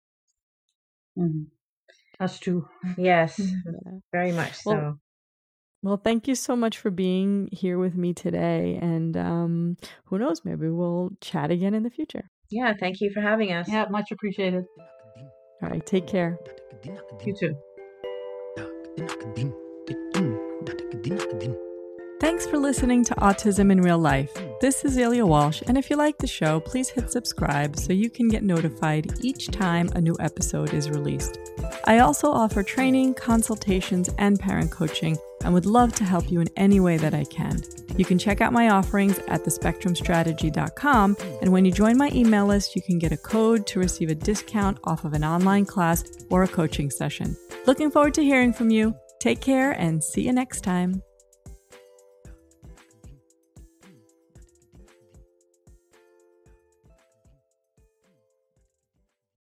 [2.20, 2.68] Us too.
[2.96, 3.40] Yes,
[4.12, 4.70] very much so.
[4.70, 5.00] Well,
[5.82, 8.78] well, thank you so much for being here with me today.
[8.80, 12.30] And um, who knows, maybe we'll chat again in the future.
[12.50, 13.68] Yeah, thank you for having us.
[13.68, 14.64] Yeah, much appreciated.
[15.62, 16.38] All right, take care.
[17.24, 17.54] You too.
[22.20, 24.34] Thanks for listening to Autism in Real Life.
[24.64, 28.08] This is Ilya Walsh, and if you like the show, please hit subscribe so you
[28.08, 31.38] can get notified each time a new episode is released.
[31.84, 36.48] I also offer training, consultations, and parent coaching, and would love to help you in
[36.56, 37.62] any way that I can.
[37.98, 42.74] You can check out my offerings at thespectrumstrategy.com, and when you join my email list,
[42.74, 46.42] you can get a code to receive a discount off of an online class or
[46.42, 47.36] a coaching session.
[47.66, 48.96] Looking forward to hearing from you.
[49.20, 51.02] Take care and see you next time.